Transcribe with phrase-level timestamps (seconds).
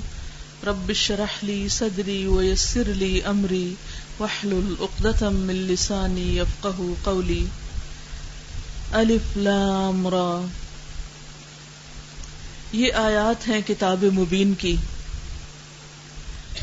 [0.68, 3.74] رب اشرح لي صدري ويسر لي أمري.
[4.20, 7.46] واحلل عقدة من لساني يفقه قولي.
[8.92, 10.46] الف لام را.
[12.74, 14.76] یہ آیات ہیں کتاب مبین کی۔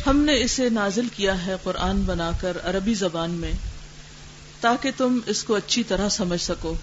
[0.06, 3.52] ہم نے اسے نازل کیا ہے قرآن بنا کر عربی زبان میں،
[4.60, 6.74] تاکہ تم اس کو اچھی طرح سمجھ سکو۔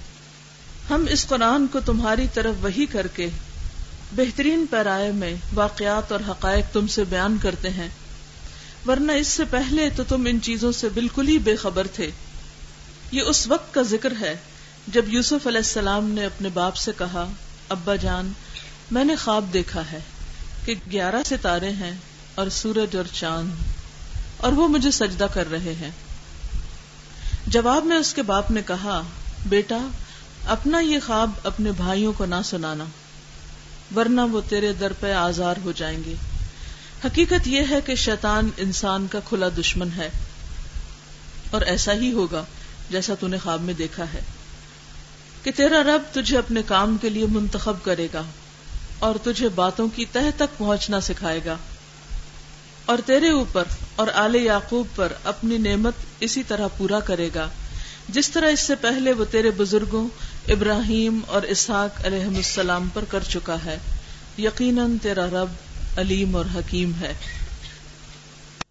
[0.89, 3.29] ہم اس قرآن کو تمہاری طرف وہی کر کے
[4.15, 7.89] بہترین پیرائے میں واقعات اور حقائق تم سے بیان کرتے ہیں۔
[8.87, 12.09] ورنہ اس سے پہلے تو تم ان چیزوں سے بالکل ہی بے خبر تھے۔
[13.11, 14.35] یہ اس وقت کا ذکر ہے
[14.87, 17.25] جب یوسف علیہ السلام نے اپنے باپ سے کہا،
[17.69, 18.31] ابا جان،
[18.91, 19.99] میں نے خواب دیکھا ہے
[20.65, 21.91] کہ گیارہ ستارے ہیں۔
[22.35, 23.51] اور سورج اور چاند،
[24.37, 25.91] اور وہ مجھے سجدہ کر رہے ہیں۔
[27.47, 29.01] جواب میں اس کے باپ نے کہا،
[29.45, 29.87] بیٹا،
[30.45, 32.83] اپنا یہ خواب اپنے بھائیوں کو نہ سنانا،
[33.95, 36.13] ورنہ وہ تیرے در پہ آزار ہو جائیں گے۔
[37.05, 40.09] حقیقت یہ ہے کہ شیطان انسان کا کھلا دشمن ہے۔
[41.51, 42.43] اور ایسا ہی ہوگا
[42.89, 44.19] جیسا تو نے خواب میں دیکھا ہے۔
[45.43, 48.23] کہ تیرا رب تجھے اپنے کام کے لیے منتخب کرے گا
[48.99, 51.57] اور تجھے باتوں کی تہ تک پہنچنا سکھائے گا۔
[52.85, 53.63] اور تیرے اوپر
[53.95, 57.49] اور آل یعقوب پر اپنی نعمت اسی طرح پورا کرے گا۔
[58.09, 60.07] جس طرح اس سے پہلے وہ تیرے بزرگوں
[60.47, 63.77] ابراہیم اور اسحاق علیہ السلام پر کر چکا ہے،
[64.37, 65.47] یقیناً تیرا رب
[65.99, 67.13] علیم اور حکیم ہے۔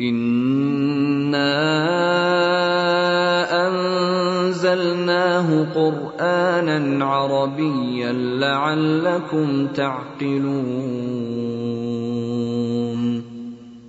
[0.00, 1.52] إنا
[3.68, 11.51] أنزلناه قرآنا عربيا لعلكم تعقلون.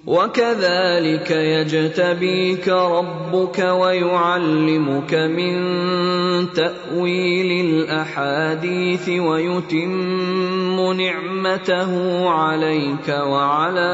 [0.07, 5.53] وكذلك يجتبيك ربك ويعلمك من
[6.53, 13.91] تاويل الاحاديث ويتم نعمته عليك وعلى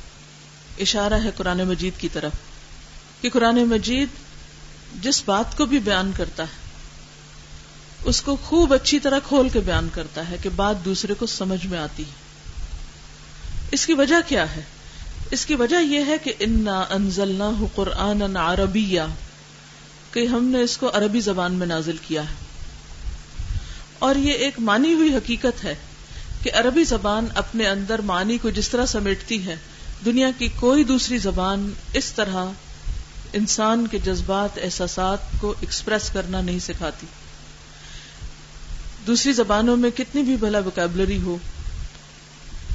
[0.81, 2.31] اشارہ ہے قرآن مجید کی طرف
[3.21, 4.07] کہ قرآن مجید
[5.03, 6.67] جس بات کو بھی بیان کرتا ہے،
[8.03, 11.65] اس کو خوب اچھی طرح کھول کے بیان کرتا ہے کہ بات دوسرے کو سمجھ
[11.65, 12.27] میں آتی ہے۔
[13.71, 14.61] اس کی وجہ کیا ہے؟
[15.31, 19.01] اس کی وجہ یہ ہے کہ انا انزلنا قرآن عربیہ
[20.11, 22.35] کہ ہم نے اس کو عربی زبان میں نازل کیا ہے۔
[23.99, 25.75] اور یہ ایک مانی ہوئی حقیقت ہے
[26.47, 29.55] کہ عربی زبان اپنے اندر معنی کو جس طرح سمیٹتی ہے،
[30.05, 32.45] دنیا کی کوئی دوسری زبان اس طرح
[33.33, 37.07] انسان کے جذبات، احساسات کو ایکسپریس کرنا نہیں سکھاتی۔
[39.07, 41.37] دوسری زبانوں میں کتنی بھی بھلا وکیبلری ہو،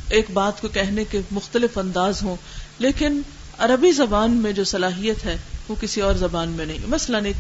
[0.09, 2.37] ایک بات کو کہنے کے مختلف انداز ہوں،
[2.79, 3.23] لیکن
[3.59, 5.37] عربی زبان میں جو صلاحیت ہے،
[5.69, 7.37] وہ کسی اور زبان میں نہیں۔ مثلاً ایک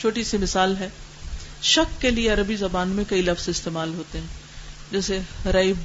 [0.00, 0.88] چھوٹی سی مثال ہے،
[1.62, 4.43] شک کے لیے عربی زبان میں کئی لفظ استعمال ہوتے ہیں۔
[4.90, 5.76] جیسے ریب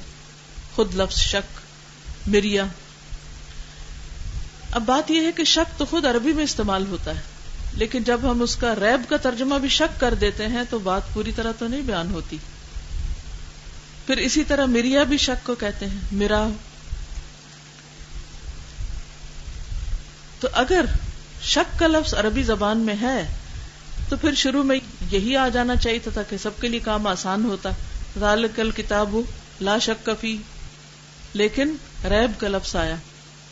[0.74, 2.64] خود لفظ شک، مریا۔
[4.70, 7.20] اب بات یہ ہے کہ شک تو خود عربی میں استعمال ہوتا ہے،
[7.74, 11.02] لیکن جب ہم اس کا ریب کا ترجمہ بھی شک کر دیتے ہیں تو بات
[11.14, 12.38] پوری طرح تو نہیں بیان ہوتی۔
[14.06, 16.46] پھر اسی طرح مریا بھی شک کو کہتے ہیں میرا
[20.40, 20.84] تو اگر
[21.42, 23.34] شک کا لفظ عربی زبان میں ہے،
[24.08, 24.78] تو پھر شروع میں
[25.10, 27.70] یہی آ جانا چاہیے تھا تاکہ سب کے لیے کام آسان ہوتا۔
[28.56, 29.16] کل کتاب
[29.60, 30.36] لا شک کفی
[31.32, 31.74] لیکن
[32.04, 32.96] ریب کا لفظ آیا۔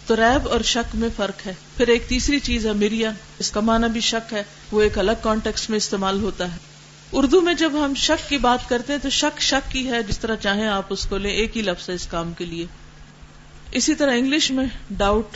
[0.07, 3.61] تو ریب اور شک میں فرق ہے۔ پھر ایک تیسری چیز ہے مریا اس کا
[3.61, 6.57] معنی بھی شک ہے۔ وہ ایک الگ کانٹیکس میں استعمال ہوتا ہے۔
[7.13, 10.19] اردو میں جب ہم شک کی بات کرتے ہیں تو شک شک کی ہے، جس
[10.19, 12.67] طرح چاہیں آپ اس کو لیں، ایک ہی لفظ ہے اس کام کے لیے۔
[13.71, 15.29] اسی طرح انگلش میں ڈاؤٹ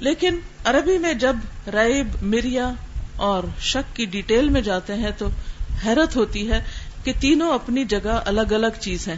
[0.00, 1.36] لیکن عربی میں جب
[1.66, 2.72] ریب مریا
[3.16, 5.28] اور شک کی ڈیٹیل میں جاتے ہیں تو
[5.84, 6.64] حیرت ہوتی ہے
[7.04, 9.16] کہ تینوں اپنی جگہ الگ الگ چیز ہیں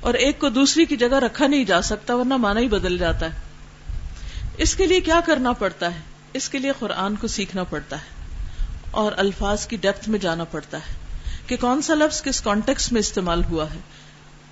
[0.00, 3.26] اور ایک کو دوسری کی جگہ رکھا نہیں جا سکتا ورنہ مانا ہی بدل جاتا
[3.26, 3.40] ہے۔
[4.56, 6.00] اس کے لیے کیا کرنا پڑتا ہے؟
[6.32, 8.34] اس کے لیے قرآن کو سیکھنا پڑتا ہے
[8.90, 10.94] اور الفاظ کی ڈیپتھ میں جانا پڑتا ہے
[11.46, 13.78] کہ کون سا لفظ کس کانٹیکس میں استعمال ہوا ہے۔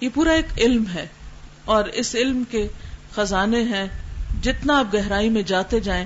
[0.00, 1.06] یہ پورا ایک علم ہے
[1.64, 2.69] اور اس علم کے
[3.14, 3.87] خزانے ہیں۔
[4.43, 6.05] جتنا آپ گہرائی میں جاتے جائیں،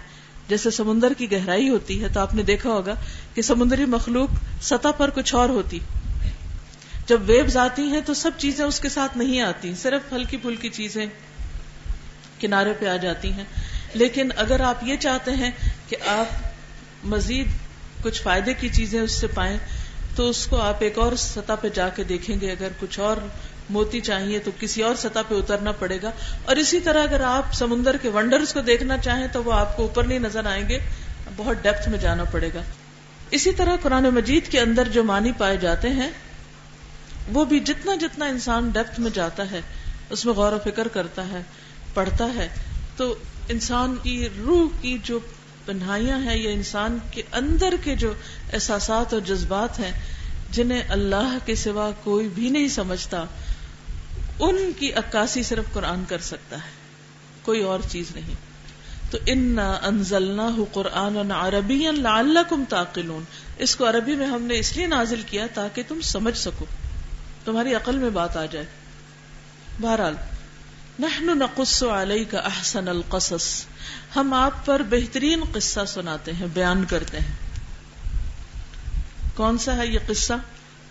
[0.49, 2.95] جیسے سمندر کی گہرائی ہوتی ہے تو آپ نے دیکھا ہوگا
[3.35, 4.29] کہ سمندری مخلوق
[4.63, 5.79] سطح پر کچھ اور ہوتی۔
[7.07, 10.69] جب ویوز آتی ہیں تو سب چیزیں اس کے ساتھ نہیں آتی، صرف ہلکی پھلکی
[10.69, 11.07] چیزیں
[12.39, 13.45] کنارے پہ آ جاتی ہیں۔
[13.95, 15.51] لیکن اگر آپ یہ چاہتے ہیں
[15.89, 16.27] کہ آپ
[17.05, 17.47] مزید
[18.03, 19.59] کچھ فائدے کی چیزیں اس سے پائیں،
[20.17, 23.17] تو اس کو آپ ایک اور سطح پہ جا کے دیکھیں گے۔ اگر کچھ اور
[23.71, 26.11] موتی چاہیے تو کسی اور سطح پہ اترنا پڑے گا۔
[26.45, 29.83] اور اسی طرح اگر آپ سمندر کے ونڈرز کو دیکھنا چاہیں تو وہ آپ کو
[29.83, 30.79] اوپر نہیں نظر آئیں گے،
[31.37, 32.63] بہت ڈیپتھ میں جانا پڑے گا۔
[33.31, 36.11] اسی طرح قرآن مجید کے اندر جو معنی پائے جاتے ہیں
[37.33, 39.61] وہ بھی جتنا جتنا انسان ڈیپتھ میں جاتا ہے،
[40.11, 41.43] اس میں غور و فکر کرتا ہے،
[41.95, 42.49] پڑھتا ہے،
[42.97, 43.15] تو
[43.49, 45.19] انسان کی روح کی جو
[45.65, 48.15] پنہائیاں ہیں یا انسان کے اندر کے جو
[48.53, 49.93] احساسات اور جذبات ہیں،
[50.51, 53.25] جنہیں اللہ کے سوا کوئی بھی نہیں سمجھتا،
[54.41, 56.71] ان کی عکاسی صرف قرآن کر سکتا ہے،
[57.43, 58.35] کوئی اور چیز نہیں۔
[59.11, 63.25] تو ان انزلنا قرآن عربی لعلکم تعقلون۔
[63.59, 66.65] اس کو عربی میں ہم نے اس لیے نازل کیا تاکہ تم سمجھ سکو۔
[67.45, 68.67] تمہاری عقل میں بات آ جائے۔
[69.81, 70.15] بہرحال،
[70.99, 73.65] نحن نقص علیک احسن القصص۔
[74.17, 77.33] ہم آپ پر بہترین قصہ سناتے ہیں، بیان کرتے ہیں۔
[79.35, 80.33] کون سا ہے یہ قصہ؟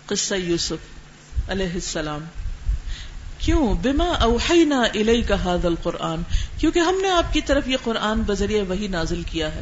[0.06, 2.24] قصہ یوسف علیہ السلام۔
[3.38, 6.22] کیوں؟ بما اوحینا الیک هذا القرآن۔
[6.58, 9.60] کیونکہ ہم نے آپ کی طرف یہ قرآن بذریعہ وہی نازل کیا ہے۔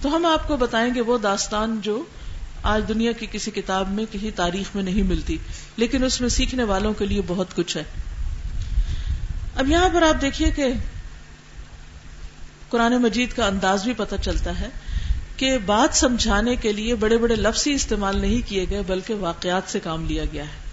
[0.00, 2.04] تو ہم آپ کو بتائیں گے وہ داستان جو
[2.66, 5.38] آج دنیا کی کسی کتاب میں کسی تاریخ میں نہیں ملتی،
[5.76, 7.84] لیکن اس میں سیکھنے والوں کے لیے بہت کچھ ہے۔
[9.56, 10.66] اب یہاں پر آپ دیکھیے کہ
[12.68, 14.68] قرآن مجید کا انداز بھی پتہ چلتا ہے
[15.36, 19.62] کہ بات سمجھانے کے لیے بڑے بڑے لفظ ہی استعمال نہیں کیے گئے، بلکہ واقعات
[19.66, 20.66] سے کام لیا گیا ہے۔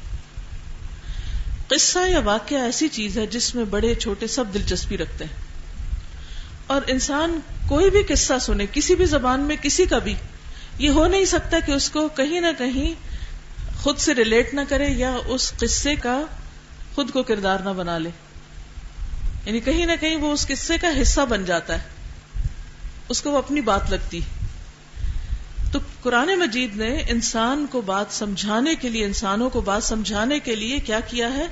[1.67, 5.33] قصہ یا واقعہ ایسی چیز ہے جس میں بڑے چھوٹے سب دلچسپی رکھتے ہیں۔
[6.67, 10.15] اور انسان کوئی بھی قصہ سنے، کسی بھی زبان میں، کسی کا بھی
[10.77, 12.93] یہ ہو نہیں سکتا کہ اس کو کہیں نہ کہیں
[13.83, 16.21] خود سے ریلیٹ نہ کرے یا اس قصے کا
[16.95, 18.09] خود کو کردار نہ بنا لے۔
[19.45, 21.83] یعنی کہیں نہ کہیں وہ اس قصے کا حصہ بن جاتا ہے۔
[23.09, 24.19] اس کو وہ اپنی بات لگتی
[25.71, 30.55] تو قرآن مجید نے انسان کو بات سمجھانے کے لیے، انسانوں کو بات سمجھانے کے
[30.55, 31.47] لیے کیا کیا ہے؟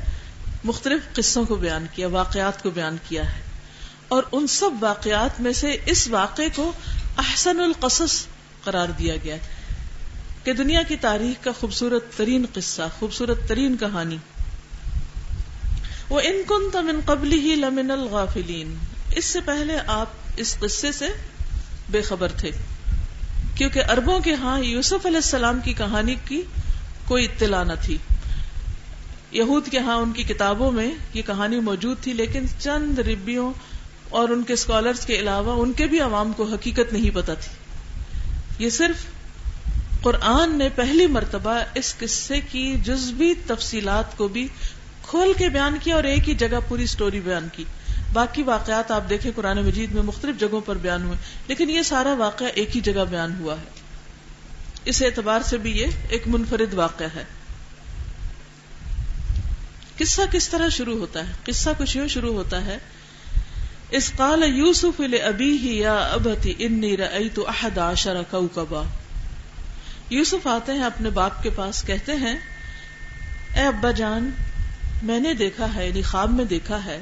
[0.64, 3.42] مختلف قصوں کو بیان کیا، واقعات کو بیان کیا ہے۔
[4.08, 6.72] اور ان سب واقعات میں سے اس واقعے کو
[7.18, 8.26] احسن القصص
[8.64, 9.40] قرار دیا گیا ہے
[10.44, 14.18] کہ دنیا کی تاریخ کا خوبصورت ترین قصہ، خوبصورت ترین کہانی
[16.10, 18.76] وہ ان کن تمن قبل ہی لمن الغافلین
[19.16, 21.08] اس سے پہلے آپ اس قصے سے
[21.90, 22.52] بے خبر تھے،
[23.56, 26.42] کیونکہ اربوں کے ہاں یوسف علیہ السلام کی کہانی کی
[27.06, 27.98] کوئی اطلاع نہ تھی۔
[29.32, 33.52] یہود کے ہاں ان کی کتابوں میں یہ کہانی موجود تھی، لیکن چند ربیوں
[34.10, 37.61] اور ان کے اسکالرس کے علاوہ ان کے بھی عوام کو حقیقت نہیں پتا تھی۔
[38.62, 38.96] یہ صرف
[40.02, 44.48] قرآن نے پہلی مرتبہ اس قصے کی جزوی تفصیلات کو بھی
[45.02, 47.64] کھول کے بیان کیا اور ایک ہی جگہ پوری سٹوری بیان کی۔
[48.14, 52.14] باقی واقعات آپ دیکھیں قرآن مجید میں مختلف جگہوں پر بیان ہوئے، لیکن یہ سارا
[52.14, 53.70] واقعہ ایک ہی جگہ بیان ہوا ہے۔
[54.86, 57.24] اس اعتبار سے بھی یہ ایک منفرد واقعہ ہے۔
[59.98, 62.78] قصہ کس طرح شروع ہوتا ہے؟ قصہ کچھ یوں شروع ہوتا ہے
[63.92, 68.84] اس قال یوسف ابی ہی یا ابتی انی رأیت احد عشر کوکبا۔
[70.10, 72.36] یوسف آتے ہیں اپنے باپ کے پاس، کہتے ہیں،
[73.56, 74.30] اے ابا جان،
[75.04, 77.02] میں نے دیکھا ہے یعنی خواب میں دیکھا ہے،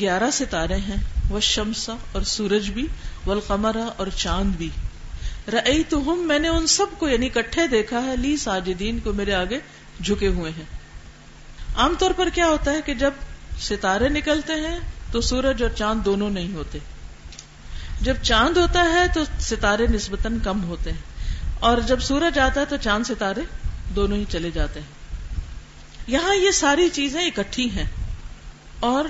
[0.00, 0.96] گیارہ ستارے ہیں
[1.30, 2.86] وہ شمسا اور سورج بھی
[3.26, 4.68] والقمرہ اور چاند بھی۔
[5.52, 9.12] رئی تو ہم میں نے ان سب کو یعنی کٹھے دیکھا ہے، لی ساجدین کو
[9.12, 9.58] میرے آگے
[10.04, 10.64] جھکے ہوئے ہیں۔
[11.76, 13.10] عام طور پر کیا ہوتا ہے کہ جب
[13.60, 14.80] ستارے نکلتے ہیں
[15.16, 16.78] تو سورج اور چاند دونوں نہیں ہوتے۔
[18.00, 21.00] جب چاند ہوتا ہے تو ستارے نسبتاً کم ہوتے ہیں۔
[21.60, 23.40] اور جب سورج آتا ہے تو چاند ستارے
[23.96, 24.86] دونوں ہی چلے جاتے ہیں۔
[26.06, 27.84] یہاں یہ ساری چیزیں اکٹھی ہیں
[28.80, 29.04] اور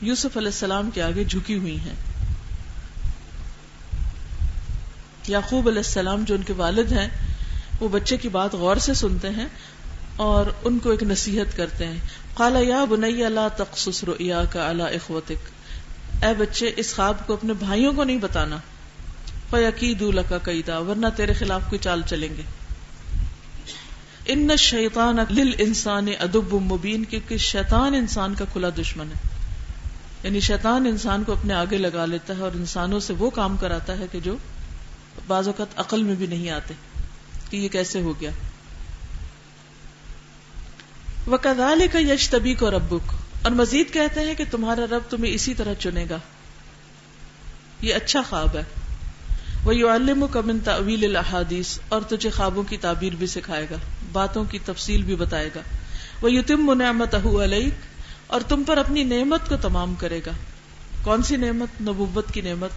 [0.00, 1.94] یوسف علیہ السلام کے آگے جھکی ہوئی ہیں۔
[5.28, 7.08] یعقوب علیہ السلام جو ان کے والد ہیں،
[7.80, 9.46] وہ بچے کی بات غور سے سنتے ہیں
[10.16, 11.98] اور ان کو ایک نصیحت کرتے ہیں۔
[12.34, 15.48] کالا یا بنیا اللہ تخص ریا کا اللہ اخوتک۔
[16.24, 18.56] اے بچے، اس خواب کو اپنے بھائیوں کو نہیں بتانا۔
[19.50, 22.42] فیقید کا قیدا ورنہ تیرے خلاف کوئی چال چلیں گے۔
[24.26, 29.28] ان شیطان لل انسان ادب مبین، کیونکہ شیطان انسان کا کھلا دشمن ہے۔
[30.22, 33.98] یعنی شیطان انسان کو اپنے آگے لگا لیتا ہے اور انسانوں سے وہ کام کراتا
[33.98, 34.36] ہے کہ جو
[35.26, 36.74] بعض اوقات عقل میں بھی نہیں آتے
[37.50, 38.30] کہ یہ کیسے ہو گیا۔
[41.26, 43.12] وہ کدال کا یش تبی کو ربک
[43.42, 46.18] اور مزید کہتے ہیں کہ تمہارا رب تمہیں اسی طرح چنے گا۔
[47.80, 48.62] یہ اچھا خواب ہے۔
[49.64, 53.76] وہ یو علم کا من الحادیث اور تجھے خوابوں کی تعبیر بھی سکھائے گا۔
[54.12, 55.60] باتوں کی تفصیل بھی بتائے گا۔
[56.22, 57.74] وہ یتم نعمت علیک
[58.26, 60.30] اور تم پر اپنی نعمت کو تمام کرے گا۔
[61.02, 62.70] کون سی نعمت؟ نبوت کی نعمت۔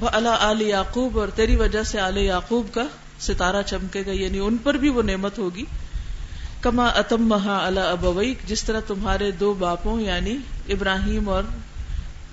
[0.00, 2.84] وہ اللہ عل یعقوب۔ اور تیری وجہ سے آل یعقوب کا
[3.20, 5.64] ستارہ چمکے گا۔ یعنی ان پر بھی وہ نعمت ہوگی۔
[6.66, 10.36] کما اتم مہا اللہ ابویک، جس طرح تمہارے دو باپوں یعنی
[10.68, 11.42] ابراہیم اور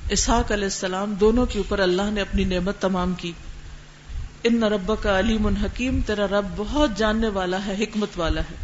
[0.09, 3.31] اسحاق علیہ السلام، دونوں کے اوپر اللہ نے اپنی نعمت تمام کی۔
[4.43, 8.55] ان رب کا علیم حکیم، تیرا رب بہت جاننے والا ہے، حکمت والا ہے۔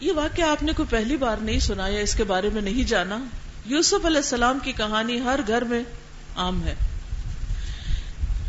[0.00, 2.84] یہ واقعہ آپ نے کوئی پہلی بار نہیں سنا یا اس کے بارے میں نہیں
[2.84, 3.18] جانا۔
[3.66, 5.82] یوسف علیہ السلام کی کہانی ہر گھر میں
[6.36, 6.74] عام ہے۔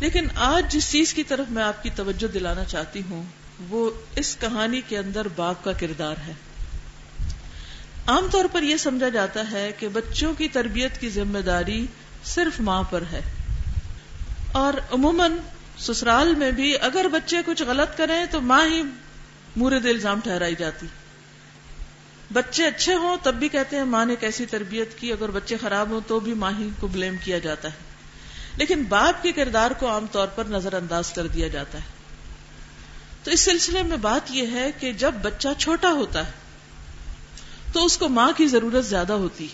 [0.00, 3.22] لیکن آج جس چیز کی طرف میں آپ کی توجہ دلانا چاہتی ہوں
[3.68, 6.32] وہ اس کہانی کے اندر باپ کا کردار ہے۔
[8.06, 11.86] عام طور پر یہ سمجھا جاتا ہے کہ بچوں کی تربیت کی ذمہ داری
[12.24, 13.20] صرف ماں پر ہے۔
[14.52, 15.32] اور عموماً
[15.78, 18.82] سسرال میں بھی اگر بچے کچھ غلط کریں تو ماں ہی
[19.56, 20.86] مورد الزام ٹھہرائی جاتی۔
[22.32, 25.90] بچے اچھے ہوں تب بھی کہتے ہیں ماں نے کیسی تربیت کی، اگر بچے خراب
[25.90, 27.74] ہوں تو بھی ماں ہی کو بلیم کیا جاتا ہے۔
[28.56, 31.99] لیکن باپ کے کردار کو عام طور پر نظر انداز کر دیا جاتا ہے۔
[33.22, 36.32] تو اس سلسلے میں بات یہ ہے کہ جب بچہ چھوٹا ہوتا ہے،
[37.72, 39.46] تو اس کو ماں کی ضرورت زیادہ ہوتی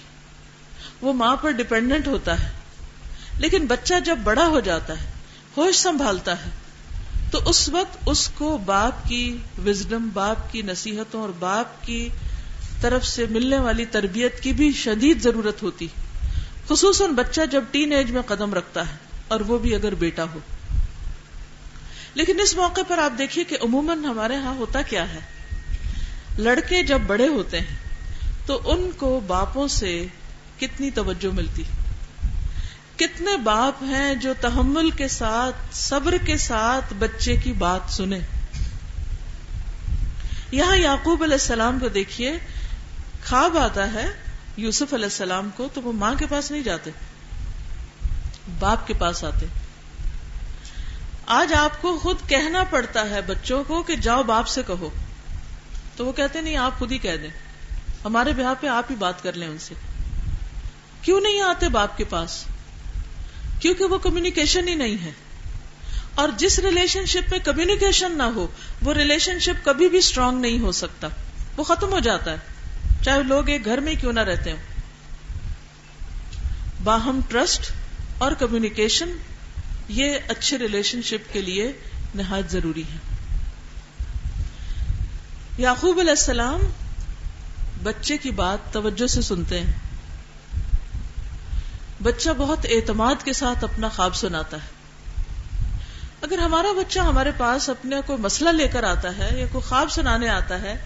[1.00, 2.50] وہ ماں پر ڈپینڈنٹ ہوتا ہے۔
[3.38, 5.10] لیکن بچہ جب بڑا ہو جاتا ہے،
[5.56, 6.50] ہوش سنبھالتا ہے،
[7.30, 12.08] تو اس وقت اس کو باپ کی وزڈم باپ کی نصیحتوں اور باپ کی
[12.80, 15.86] طرف سے ملنے والی تربیت کی بھی شدید ضرورت ہوتی۔
[16.68, 18.96] خصوصاً بچہ جب ٹین ایج میں قدم رکھتا ہے
[19.28, 20.38] اور وہ بھی اگر بیٹا ہو۔
[22.16, 25.18] لیکن اس موقع پر آپ دیکھیے کہ عموماً ہمارے ہاں ہوتا کیا ہے؟
[26.38, 27.76] لڑکے جب بڑے ہوتے ہیں،
[28.46, 30.06] تو ان کو باپوں سے
[30.58, 31.62] کتنی توجہ ملتی؟
[32.96, 38.20] کتنے باپ ہیں جو تحمل کے ساتھ، صبر کے ساتھ بچے کی بات سنیں؟
[40.50, 42.38] یہاں یعقوب علیہ السلام کو دیکھیے،
[43.28, 44.06] خواب آتا ہے
[44.56, 46.90] یوسف علیہ السلام کو، تو وہ ماں کے پاس نہیں جاتے،
[48.58, 49.46] باپ کے پاس آتے۔
[51.26, 54.90] آج آپ کو خود کہنا پڑتا ہے بچوں کو کہ جاؤ باپ سے کہو۔
[55.96, 57.30] تو وہ کہتے نہیں، آپ خود ہی کہہ دیں۔
[58.04, 59.74] ہمارے بیاہ پہ آپ ہی بات کر لیں ان سے۔
[61.02, 62.44] کیوں نہیں آتے باپ کے پاس؟
[63.60, 65.10] کیونکہ وہ کمیونیکیشن ہی نہیں ہے۔
[66.14, 68.46] اور جس ریلیشن شپ میں کمیونیکیشن نہ ہو،
[68.82, 71.08] وہ ریلیشن شپ کبھی بھی اسٹرانگ نہیں ہو سکتا۔
[71.56, 72.36] وہ ختم ہو جاتا ہے۔
[73.04, 74.58] چاہے لوگ ایک گھر میں کیوں نہ رہتے ہوں۔
[76.84, 77.72] باہم ٹرسٹ
[78.18, 79.10] اور کمیونیکیشن
[79.88, 81.72] یہ اچھے ریلیشن شپ کے لیے
[82.14, 82.98] نہایت ضروری ہے
[85.58, 86.60] یعقوب علیہ السلام
[87.82, 89.72] بچے کی بات توجہ سے سنتے ہیں۔
[92.02, 94.76] بچہ بہت اعتماد کے ساتھ اپنا خواب سناتا ہے۔
[96.22, 99.92] اگر ہمارا بچہ ہمارے پاس اپنے کوئی مسئلہ لے کر آتا ہے یا کوئی خواب
[99.92, 100.76] سنانے آتا ہے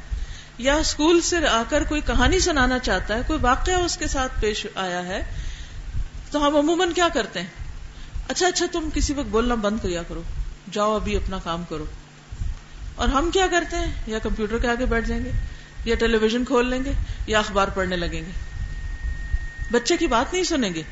[0.59, 4.41] یا اسکول سے آ کر کوئی کہانی سنانا چاہتا ہے، کوئی واقعہ اس کے ساتھ
[4.41, 5.23] پیش آیا ہے،
[6.31, 7.60] تو ہم عموماً کیا کرتے ہیں؟
[8.31, 10.23] اچھا اچھا تم کسی وقت بولنا بند کیا کرو۔
[10.73, 11.85] جاؤ ابھی اپنا کام کرو۔
[12.95, 15.31] اور ہم کیا کرتے ہیں؟ یا کمپیوٹر کے آگے بیٹھ جائیں گے،
[15.85, 16.93] یا ٹیلی ویژن کھول لیں گے،
[17.27, 18.31] یا اخبار پڑھنے لگیں گے۔
[19.71, 20.83] بچے کی بات نہیں سنیں گے۔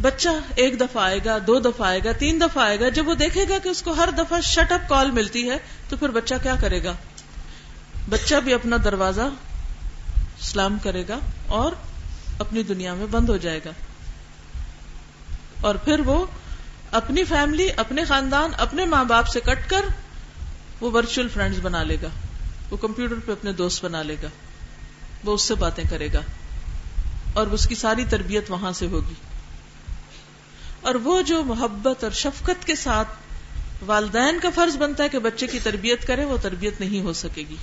[0.00, 3.14] بچہ ایک دفعہ آئے گا، دو دفعہ آئے گا، تین دفعہ آئے گا۔ جب وہ
[3.14, 5.56] دیکھے گا کہ اس کو ہر دفعہ شٹ اپ کال ملتی ہے،
[5.88, 6.92] تو پھر بچہ کیا کرے گا؟
[8.08, 9.28] بچہ بھی اپنا دروازہ
[10.40, 11.72] سلام کرے گا اور
[12.38, 13.70] اپنی دنیا میں بند ہو جائے گا۔
[15.60, 16.26] اور پھر وہ
[16.90, 19.80] اپنی فیملی اپنے خاندان، اپنے ماں باپ سے کٹ کر
[20.80, 22.08] وہ ورچوئل فرینڈز بنا لے گا۔
[22.70, 24.28] وہ کمپیوٹر پہ اپنے دوست بنا لے گا۔
[25.24, 26.20] وہ اس سے باتیں کرے گا۔
[27.32, 29.14] اور اس کی ساری تربیت وہاں سے ہوگی۔
[30.80, 33.08] اور وہ جو محبت اور شفقت کے ساتھ
[33.86, 37.42] والدین کا فرض بنتا ہے کہ بچے کی تربیت کرے، وہ تربیت نہیں ہو سکے
[37.48, 37.56] گی۔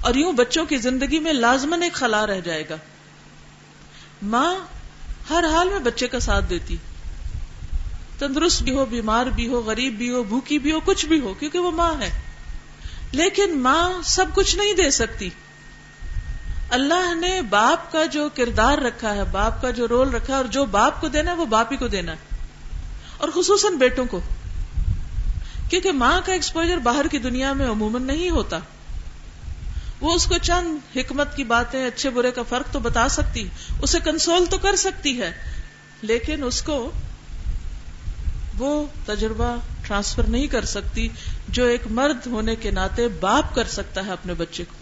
[0.00, 2.76] اور یوں بچوں کی زندگی میں لازمن ایک خلا رہ جائے گا۔
[4.22, 4.54] ماں
[5.30, 6.76] ہر حال میں بچے کا ساتھ دیتی۔
[8.18, 11.34] تندرست بھی ہو، بیمار بھی ہو، غریب بھی ہو، بھوکی بھی ہو، کچھ بھی ہو،
[11.34, 12.20] کیونکہ وہ ماں ہے۔
[13.12, 15.30] لیکن ماں سب کچھ نہیں دے سکتی۔
[16.70, 20.44] اللہ نے باپ کا جو کردار رکھا ہے، باپ کا جو رول رکھا ہے، اور
[20.44, 22.36] جو باپ کو دینا ہے، وہ باپ ہی کو دینا ہے۔
[23.18, 24.20] اور خصوصاً بیٹوں کو۔
[25.70, 28.58] کیونکہ ماں کا ایکسپوجر باہر کی دنیا میں عموماً نہیں ہوتا۔
[30.00, 33.48] وہ اس کو چند حکمت کی باتیں، اچھے برے کا فرق تو بتا سکتی،
[33.82, 35.32] اسے کنسول تو کر سکتی ہے،
[36.02, 36.90] لیکن اس کو
[38.58, 41.08] وہ تجربہ ٹرانسفر نہیں کر سکتی
[41.48, 44.74] جو ایک مرد ہونے کے ناطے باپ کر سکتا ہے اپنے بچے کو۔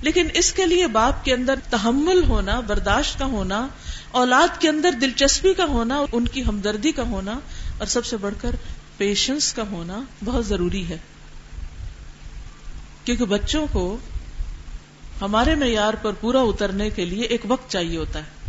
[0.00, 3.66] لیکن اس کے لیے باپ کے اندر تحمل ہونا، برداشت کا ہونا،
[4.10, 7.38] اولاد کے اندر دلچسپی کا ہونا، ان کی ہمدردی کا ہونا،
[7.78, 8.50] اور سب سے بڑھ کر
[8.96, 10.96] پیشنس کا ہونا بہت ضروری ہے۔
[13.04, 13.96] کیونکہ بچوں کو
[15.22, 18.42] ہمارے معیار پر پورا اترنے کے لیے ایک وقت چاہیے ہوتا ہے۔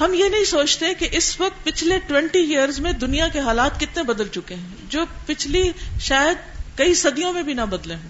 [0.00, 4.02] ہم یہ نہیں سوچتے کہ اس وقت پچھلے ٹوینٹی ایئرز میں دنیا کے حالات کتنے
[4.02, 6.36] بدل چکے ہیں، جو پچھلی شاید
[6.78, 8.08] کئی صدیوں میں بھی نہ بدلے ہوں۔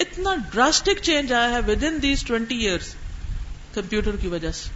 [0.00, 2.94] اتنا ڈراسٹک چینج آیا ہے with in these twenty years
[3.74, 4.70] computer کی وجہ سے۔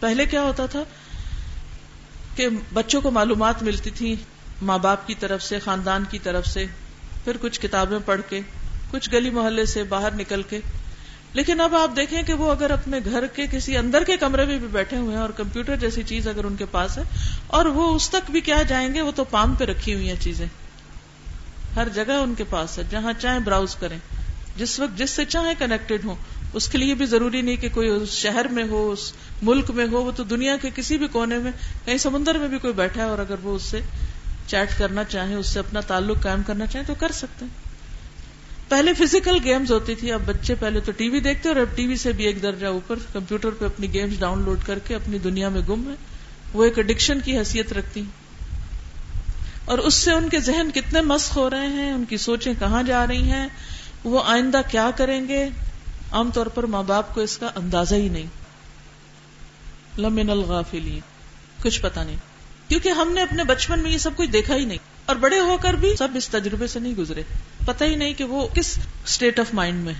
[0.00, 0.82] پہلے کیا ہوتا تھا
[2.34, 4.14] کہ بچوں کو معلومات ملتی تھی
[4.62, 6.66] ماں باپ کی طرف سے، خاندان کی طرف سے،
[7.24, 8.40] پھر کچھ کتابیں پڑھ کے۔
[8.90, 10.60] کچھ گلی محلے سے باہر نکل کے۔
[11.32, 14.58] لیکن اب آپ دیکھیں کہ وہ اگر اپنے گھر کے کسی اندر کے کمرے میں
[14.58, 17.02] بھی بیٹھے ہوئے ہیں اور کمپیوٹر جیسی چیز اگر ان کے پاس ہے،
[17.46, 20.20] اور وہ اس تک بھی کیا جائیں گے، وہ تو پام پہ رکھی ہوئی ہیں
[20.20, 20.46] چیزیں۔
[21.76, 23.98] ہر جگہ ان کے پاس ہے، جہاں چاہیں براؤز کریں۔
[24.56, 26.14] جس وقت، جس سے چاہیں کنیکٹڈ ہوں۔
[26.52, 29.86] اس کے لیے بھی ضروری نہیں کہ کوئی اس شہر میں ہو، اس ملک میں
[29.92, 31.52] ہو، وہ تو دنیا کے کسی بھی کونے میں،
[31.84, 33.80] کہیں سمندر میں بھی کوئی بیٹھا ہے اور اگر وہ اس سے
[34.46, 37.67] چیٹ کرنا چاہیں، اس سے اپنا تعلق قائم کرنا چاہیں تو کر سکتے ہیں۔
[38.68, 41.86] پہلے فزیکل گیمز ہوتی تھی، اب بچے پہلے تو ٹی وی دیکھتے اور اب ٹی
[41.86, 45.18] وی سے بھی ایک درجہ اوپر، کمپیوٹر پہ اپنی گیمز ڈاؤن لوڈ کر کے اپنی
[45.18, 45.94] دنیا میں گم ہے
[46.52, 48.02] وہ ایک اڈکشن کی حیثیت رکھتی۔
[49.64, 52.82] اور اس سے ان کے ذہن کتنے مسق ہو رہے ہیں، ان کی سوچیں کہاں
[52.82, 53.48] جا رہی ہیں،
[54.04, 55.48] وہ آئندہ کیا کریں گے؟
[56.12, 58.26] عام طور پر ماں باپ کو اس کا اندازہ ہی نہیں۔
[59.98, 61.00] لمن الغافلین۔
[61.62, 62.16] کچھ پتا نہیں۔
[62.68, 65.56] کیونکہ ہم نے اپنے بچپن میں یہ سب کچھ دیکھا ہی نہیں۔ اور بڑے ہو
[65.60, 67.22] کر بھی سب اس تجربے سے نہیں گزرے۔
[67.66, 69.94] پتہ ہی نہیں کہ وہ کس اسٹیٹ آف مائنڈ میں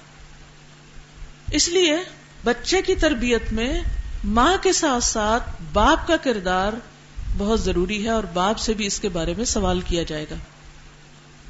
[1.50, 1.96] اس لیے
[2.44, 3.82] بچے کی تربیت میں
[4.24, 6.72] ماں کے ساتھ ساتھ باپ کا کردار
[7.38, 10.34] بہت ضروری ہے اور باپ سے بھی اس کے بارے میں سوال کیا جائے گا۔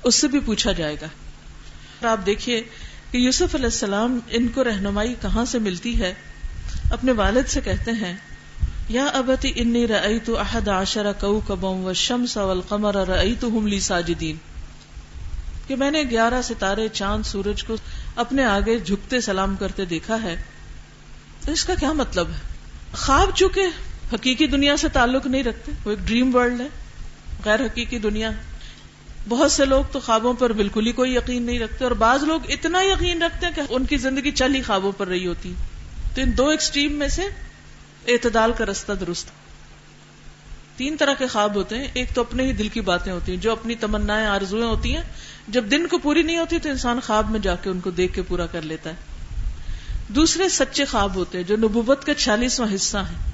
[0.04, 1.06] اس سے بھی پوچھا جائے گا۔
[2.00, 2.62] اور آپ دیکھیے
[3.10, 6.14] کہ یوسف علیہ السلام ان کو رہنمائی کہاں سے ملتی ہے۔
[6.90, 8.16] اپنے والد سے کہتے ہیں،
[8.88, 14.36] یا ابتی انی رأیت احد عشر کوکبا والشمس والقمر رأیتهم لی ساجدین.
[15.68, 17.76] کہ میں نے گیارہ ستارے چاند سورج کو
[18.16, 20.34] اپنے آگے جھکتے سلام کرتے دیکھا ہے،
[21.44, 22.46] تو اس کا کیا مطلب ہے؟
[22.94, 23.66] خواب چکے
[24.14, 26.68] حقیقی دنیا سے تعلق نہیں رکھتے، وہ ایک ڈریم ورلڈ ہے،
[27.44, 28.30] غیر حقیقی دنیا۔
[29.28, 32.50] بہت سے لوگ تو خوابوں پر بالکل ہی کوئی یقین نہیں رکھتے، اور بعض لوگ
[32.50, 35.52] اتنا یقین رکھتے ہیں کہ ان کی زندگی چل ہی خوابوں پر رہی ہوتی۔
[36.14, 37.22] تو ان دو ایکسٹریم میں سے
[38.08, 39.30] اعتدال کا رستہ درست۔
[40.76, 43.40] تین طرح کے خواب ہوتے ہیں، ایک تو اپنے ہی دل کی باتیں ہوتی ہیں،
[43.40, 45.02] جو اپنی تمنا آرزویں ہوتی ہیں
[45.48, 48.14] جب دن کو پوری نہیں ہوتی تو انسان خواب میں جا کے ان کو دیکھ
[48.14, 48.94] کے پورا کر لیتا ہے۔
[50.08, 53.30] دوسرے سچے خواب ہوتے ہیں جو نبوت کا چھیالیسواں حصہ ہے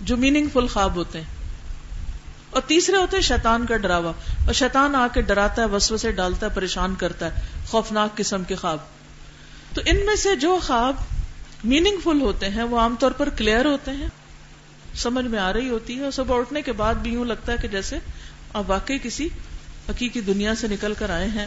[0.00, 1.26] جو میننگ فل خواب ہوتے ہیں۔
[2.50, 4.12] اور تیسرے ہوتے ہیں شیطان کا ڈراوا۔
[4.46, 8.44] اور شیطان آ کے ڈراتا ہے وسو سے ڈالتا ہے، پریشان کرتا ہے۔ خوفناک قسم
[8.44, 8.78] کے خواب۔
[9.74, 10.96] تو ان میں سے جو خواب
[11.64, 14.08] میننگ فل ہوتے ہیں، وہ عام طور پر کلیئر ہوتے ہیں۔
[14.94, 17.56] سمجھ میں آ رہی ہوتی ہے اور صبح اٹھنے کے بعد بھی یوں لگتا ہے
[17.62, 17.98] کہ جیسے
[18.52, 19.28] آپ واقعی کسی
[19.88, 21.46] حقیقی دنیا سے نکل کر آئے ہیں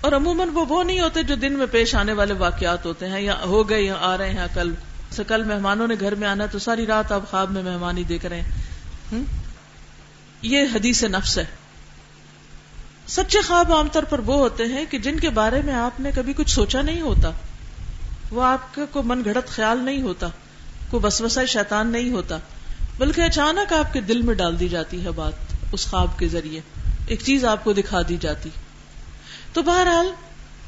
[0.00, 3.20] اور عموماً وہ وہ نہیں ہوتے جو دن میں پیش آنے والے واقعات ہوتے ہیں
[3.20, 4.74] یا ہو گئے یا آ رہے ہیں کل
[5.10, 8.02] سے کل مہمانوں نے گھر میں آنا تو ساری رات آپ خواب میں مہمان ہی
[8.02, 9.22] دیکھ رہے ہیں۔
[10.42, 11.44] یہ حدیث نفس ہے۔
[13.08, 16.10] سچے خواب عام طور پر وہ ہوتے ہیں کہ جن کے بارے میں آپ نے
[16.14, 17.30] کبھی کچھ سوچا نہیں ہوتا۔
[18.30, 20.26] وہ آپ کا کوئی من گھڑت خیال نہیں ہوتا
[20.90, 22.38] کوئی بسوسا شیطان نہیں ہوتا،
[22.98, 25.32] بلکہ اچانک آپ کے دل میں ڈال دی جاتی ہے بات
[25.72, 26.60] اس خواب کے ذریعے۔
[27.06, 28.50] ایک چیز آپ کو دکھا دی جاتی۔
[29.52, 30.06] تو بہرحال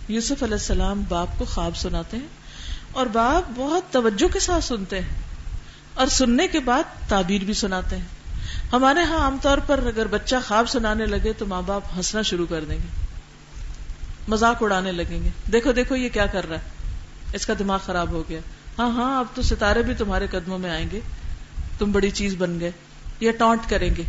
[0.08, 2.26] یوسف علیہ السلام باپ کو خواب سناتے ہیں
[2.92, 5.08] اور باپ بہت توجہ کے ساتھ سنتے ہیں
[5.94, 8.04] اور سننے کے بعد تعبیر بھی سناتے ہیں۔
[8.72, 12.46] ہمارے ہاں عام طور پر اگر بچہ خواب سنانے لگے تو ماں باپ ہنسنا شروع
[12.50, 13.04] کر دیں گے۔
[14.28, 16.62] مزاق اڑانے لگیں گے۔ دیکھو دیکھو، یہ کیا کر رہا ہے۔
[17.32, 18.40] اس کا دماغ خراب ہو گیا۔
[18.78, 21.00] ہاں ہاں اب تو ستارے بھی تمہارے قدموں میں آئیں گے۔
[21.78, 22.70] تم بڑی چیز بن گئے۔
[23.20, 24.02] یا ٹانٹ کریں گے۔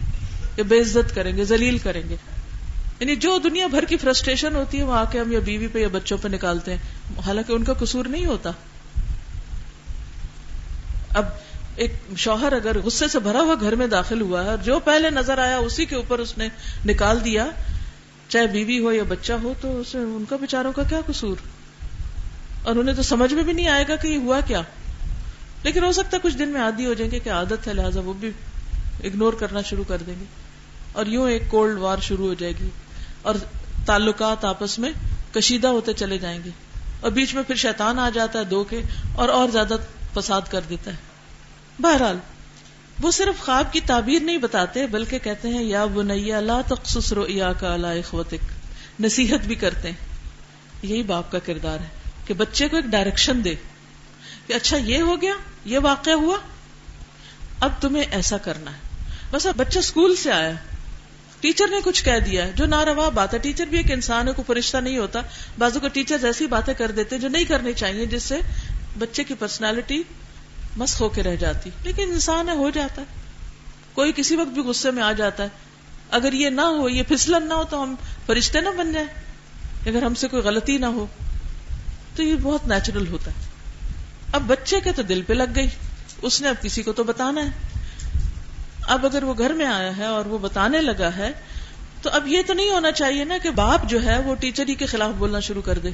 [0.60, 2.16] یا بے عزت کریں گے، ذلیل کریں گے۔
[3.00, 5.80] یعنی جو دنیا بھر کی فرسٹریشن ہوتی ہے وہ آ کے ہم یا بیوی پہ
[5.80, 6.80] یا بچوں پہ نکالتے ہیں۔
[7.26, 8.52] حالانکہ ان کا قصور نہیں ہوتا۔
[11.10, 11.26] اب
[11.76, 15.10] ایک شوہر اگر غصے سے بھرا ہوا گھر میں داخل ہوا ہے اور جو پہلے
[15.10, 16.48] نظر آیا، اسی کے اوپر اس نے
[16.86, 17.48] نکال دیا۔
[18.28, 21.36] چاہے بیوی ہو یا بچہ ہو، تو اسے ان کا بےچاروں کا کیا قصور؟
[22.64, 24.62] اور انہیں تو سمجھ میں بھی نہیں آئے گا کہ یہ ہوا کیا۔
[25.64, 28.02] لیکن ہو سکتا ہے کچھ دن میں عادی ہو جائیں گے کہ عادت ہے، لہٰذا
[28.02, 28.32] وہ بھی
[29.04, 30.49] اگنور کرنا شروع کر دیں گے۔
[30.94, 32.70] اور یوں ایک کولڈ وار شروع ہو جائے گی
[33.22, 33.36] اور
[33.86, 34.92] تعلقات آپس میں
[35.34, 36.50] کشیدہ ہوتے چلے جائیں گے
[37.00, 38.82] اور بیچ میں پھر شیطان آ جاتا ہے دو کے
[39.16, 39.76] اور اور زیادہ
[40.14, 40.96] فساد کر دیتا ہے۔
[41.80, 42.18] بہرحال،
[43.02, 47.54] وہ صرف خواب کی تعبیر نہیں بتاتے، بلکہ کہتے ہیں، یا بنیا لا تخصص رؤیا
[47.54, 48.52] کا لا اخوتک۔
[49.00, 49.98] نصیحت بھی کرتے ہیں۔
[50.82, 51.88] یہی باپ کا کردار ہے
[52.26, 53.56] کہ بچے کو ایک ڈائریکشن دے
[54.48, 55.34] کہ اچھا یہ ہو گیا،
[55.66, 56.38] یہ واقعہ ہوا،
[57.60, 58.78] اب تمہیں ایسا کرنا ہے۔
[59.32, 60.52] بس اب بچہ اسکول سے آیا۔
[61.40, 64.34] ٹیچر نے کچھ کہہ دیا ہے، جو ناروا بات ہے۔ ٹیچر بھی ایک انسان ہے،
[64.34, 65.22] کوئی فرشتہ نہیں ہوتا۔
[65.58, 68.40] بازو کو ٹیچر ایسی باتیں کر دیتے، جو نہیں کرنی چاہیے، جس سے
[68.98, 70.04] بچے کی پرسنالٹی
[70.78, 73.22] مس ہو کے رہ جاتی۔ لیکن انسان ہے، ہو جاتا ہے۔
[73.94, 75.48] کوئی کسی وقت بھی غصے میں آ جاتا ہے۔
[76.12, 79.08] اگر یہ نہ ہو، یہ پھسلن نہ ہو، تو ہم فرشتے نہ بن جائیں۔
[79.86, 81.06] اگر ہم سے کوئی غلطی نہ ہو،
[82.16, 83.48] تو یہ بہت نیچرل ہوتا ہے۔
[84.32, 85.68] اب بچے کے تو دل پہ لگ گئی۔
[86.22, 87.69] اس نے اب کسی کو تو بتانا ہے۔
[88.88, 91.32] اب اگر وہ گھر میں آیا ہے اور وہ بتانے لگا ہے،
[92.02, 94.76] تو اب یہ تو نہیں ہونا چاہیے نا کہ باپ جو ہے وہ ٹیچر ہی
[94.76, 95.90] کے خلاف بولنا شروع کر دے،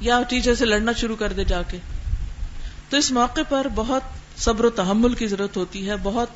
[0.00, 1.78] یا ٹیچر سے لڑنا شروع کر دے جا کے۔
[2.88, 4.02] تو اس موقع پر بہت
[4.36, 6.28] صبر و تحمل کی ضرورت ہوتی ہے، بہت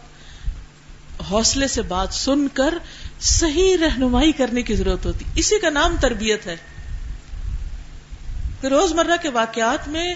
[1.30, 2.74] حوصلے سے بات سن کر
[3.20, 6.56] صحیح رہنمائی کرنے کی ضرورت ہوتی۔ اسی کا نام تربیت ہے۔
[8.68, 10.14] روز مرہ کے واقعات میں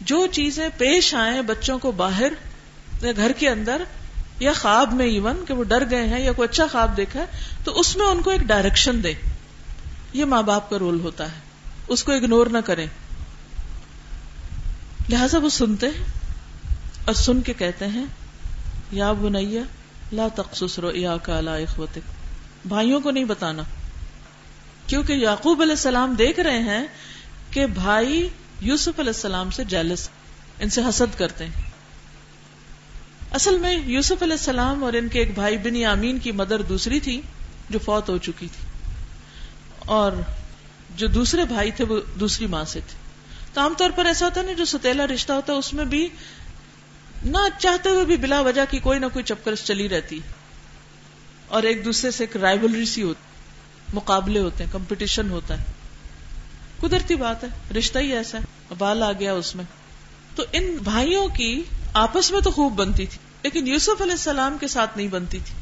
[0.00, 2.32] جو چیزیں پیش آئیں بچوں کو باہر
[3.04, 3.82] یا گھر کے اندر
[4.40, 7.24] یا خواب میں ایون کہ وہ ڈر گئے ہیں یا کوئی اچھا خواب دیکھا ہے،
[7.64, 9.12] تو اس میں ان کو ایک ڈائریکشن دے۔
[10.12, 11.40] یہ ماں باپ کا رول ہوتا ہے۔
[11.88, 12.86] اس کو اگنور نہ کریں۔
[15.08, 16.04] لہذا وہ سنتے ہیں
[17.04, 18.04] اور سن کے کہتے ہیں،
[18.92, 19.62] یا بنیا
[20.12, 21.56] لا تخصص رو یا کا لا
[22.66, 23.62] بھائیوں کو نہیں بتانا۔
[24.86, 26.86] کیونکہ یعقوب علیہ السلام دیکھ رہے ہیں
[27.50, 28.28] کہ بھائی
[28.60, 30.08] یوسف علیہ السلام سے جیلس
[30.58, 31.73] ان سے حسد کرتے ہیں۔
[33.34, 37.00] اصل میں یوسف علیہ السلام اور ان کے ایک بھائی بن یامین کی مدر دوسری
[37.00, 37.20] تھی
[37.70, 38.66] جو فوت ہو چکی تھی
[39.78, 40.12] اور
[40.96, 42.98] جو دوسرے بھائی تھے وہ دوسری ماں سے تھے
[43.52, 45.84] تو عام طور پر ایسا ہوتا ہے نا، جو ستیلا رشتہ ہوتا ہے، اس میں
[45.84, 46.08] بھی
[47.24, 50.20] نہ چاہتے ہوئے بھی بلا وجہ کی کوئی نہ کوئی چپکرس چلی رہتی
[51.48, 53.22] اور ایک دوسرے سے ایک رائبلری سی ہوتی
[53.94, 55.64] مقابلے ہوتے ہیں کمپٹیشن ہوتا ہے۔
[56.80, 59.64] قدرتی بات ہے، رشتہ ہی ایسا ہے بال آ گیا اس میں۔
[60.34, 61.62] تو ان بھائیوں کی
[61.94, 65.54] آپس میں تو خوب بنتی تھی، لیکن یوسف علیہ السلام کے ساتھ نہیں بنتی تھی۔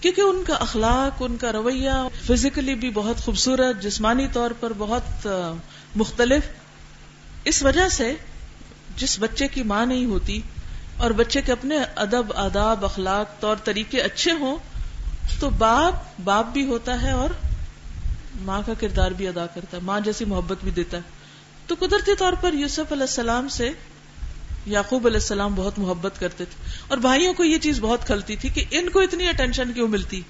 [0.00, 1.90] کیونکہ ان کا اخلاق، ان کا رویہ
[2.26, 5.28] فزیکلی بھی بہت خوبصورت، جسمانی طور پر بہت
[5.96, 6.42] مختلف۔
[7.44, 8.14] اس وجہ سے
[8.96, 10.40] جس بچے کی ماں نہیں ہوتی
[10.96, 14.56] اور بچے کے اپنے ادب، آداب، اخلاق طور طریقے اچھے ہوں،
[15.40, 17.30] تو باپ باپ بھی ہوتا ہے اور
[18.40, 21.02] ماں کا کردار بھی ادا کرتا ہے، ماں جیسی محبت بھی دیتا ہے۔
[21.66, 23.70] تو قدرتی طور پر یوسف علیہ السلام سے
[24.66, 28.48] یعقوب علیہ السلام بہت محبت کرتے تھے اور بھائیوں کو یہ چیز بہت کھلتی تھی
[28.48, 30.20] کہ ان کو اتنی اٹینشن کیوں ملتی؟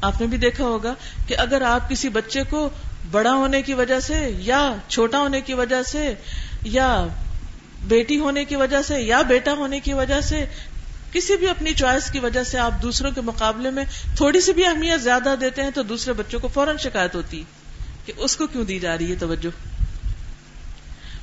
[0.00, 0.94] آپ نے بھی دیکھا ہوگا
[1.26, 2.68] کہ اگر آپ کسی بچے کو
[3.10, 6.14] بڑا ہونے کی وجہ سے یا چھوٹا ہونے کی وجہ سے
[6.62, 7.06] یا
[7.82, 10.44] بیٹی ہونے کی وجہ سے یا بیٹا ہونے کی وجہ سے
[11.12, 13.84] کسی بھی اپنی چوائس کی وجہ سے آپ دوسروں کے مقابلے میں
[14.16, 17.42] تھوڑی سی بھی اہمیت زیادہ دیتے ہیں تو دوسرے بچوں کو فوراً شکایت ہوتی
[18.04, 19.50] کہ اس کو کیوں دی جا رہی ہے توجہ؟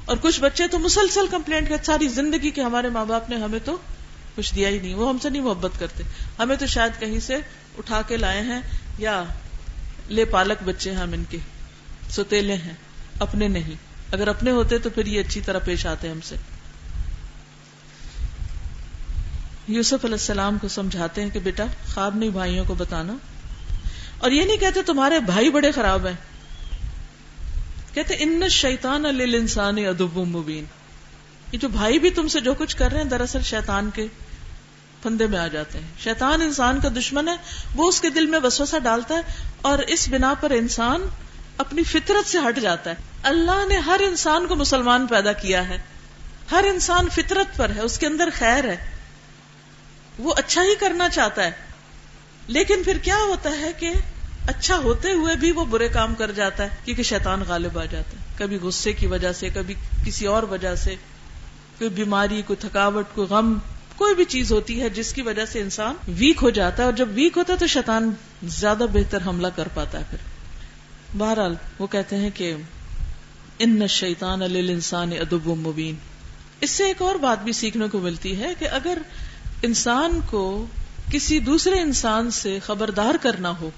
[0.06, 3.60] اور کچھ بچے تو مسلسل کمپلینٹ کرتے، ساری زندگی کے ہمارے ماں باپ نے ہمیں
[3.66, 3.78] تو
[4.36, 6.04] کچھ دیا ہی نہیں، وہ ہم سے نہیں محبت کرتے۔
[6.40, 7.38] ہمیں تو شاید کہیں سے
[7.78, 8.62] اٹھا کے لائے ہیں
[8.98, 9.24] یا
[10.10, 11.38] لے پالک بچے ہیں ہم ان کے۔
[12.10, 12.74] ستیلے ہیں،
[13.20, 13.76] اپنے نہیں۔
[14.12, 16.36] اگر اپنے ہوتے تو پھر یہ اچھی طرح پیش آتے ہم سے۔
[19.68, 21.64] یوسف علیہ السلام کو سمجھاتے ہیں کہ بیٹا،
[21.94, 23.14] خواب نہیں بھائیوں کو بتانا۔
[24.18, 26.33] اور یہ نہیں کہتے تمہارے بھائی بڑے خراب ہیں۔
[27.94, 30.66] کہتے ان شیطان انسان ادب مبین
[31.52, 34.08] یہ جو بھائی بھی تم سے جو کچھ کر رہے ہیں، دراصل شیطان کے
[35.02, 37.36] پندے میں آ جاتے ہیں۔ شیطان انسان کا دشمن ہے،
[37.76, 39.22] وہ اس کے دل میں وسوسہ ڈالتا ہے
[39.62, 41.02] اور اس بنا پر انسان
[41.58, 45.82] اپنی فطرت سے ہٹ جاتا ہے۔ اللہ نے ہر انسان کو مسلمان پیدا کیا ہے۔
[46.52, 48.98] ہر انسان فطرت پر ہے، اس کے اندر خیر ہے۔
[50.20, 51.52] وہ اچھا ہی کرنا چاہتا ہے۔
[52.48, 53.94] لیکن پھر کیا ہوتا ہے کہ
[54.48, 58.12] اچھا ہوتے ہوئے بھی وہ برے کام کر جاتا ہے، کیونکہ شیطان غالب آ جاتا
[58.12, 59.74] ہے۔ کبھی غصے کی وجہ سے، کبھی
[60.06, 60.96] کسی اور وجہ سے،
[61.78, 63.58] کوئی بیماری، کوئی تھکاوٹ، کوئی غم،
[63.96, 66.94] کوئی بھی چیز ہوتی ہے جس کی وجہ سے انسان ویک ہو جاتا ہے۔ اور
[66.94, 68.12] جب ویک ہوتا ہے تو شیطان
[68.44, 70.18] زیادہ بہتر حملہ کر پاتا ہے پھر۔
[71.18, 72.56] بہرحال وہ کہتے ہیں کہ
[73.60, 75.96] ان شیطان انسان ادب مبین۔
[76.62, 78.98] اس سے ایک اور بات بھی سیکھنے کو ملتی ہے کہ اگر
[79.62, 80.66] انسان کو
[81.12, 83.70] کسی دوسرے انسان سے خبردار کرنا ہو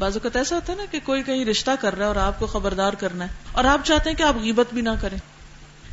[0.00, 2.38] بعض اوقات ایسا ہوتا ہے نا کہ کوئی کہیں رشتہ کر رہا ہے اور آپ
[2.38, 5.18] کو خبردار کرنا ہے اور آپ چاہتے ہیں کہ آپ غیبت بھی نہ کریں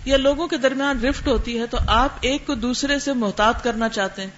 [0.05, 3.89] یا لوگوں کے درمیان رفٹ ہوتی ہے تو آپ ایک کو دوسرے سے محتاط کرنا
[3.89, 4.29] چاہتے ہیں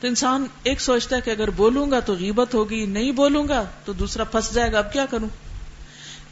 [0.00, 3.64] تو انسان ایک سوچتا ہے کہ اگر بولوں گا تو غیبت ہوگی، نہیں بولوں گا
[3.84, 5.28] تو دوسرا پھنس جائے گا، اب کیا کروں؟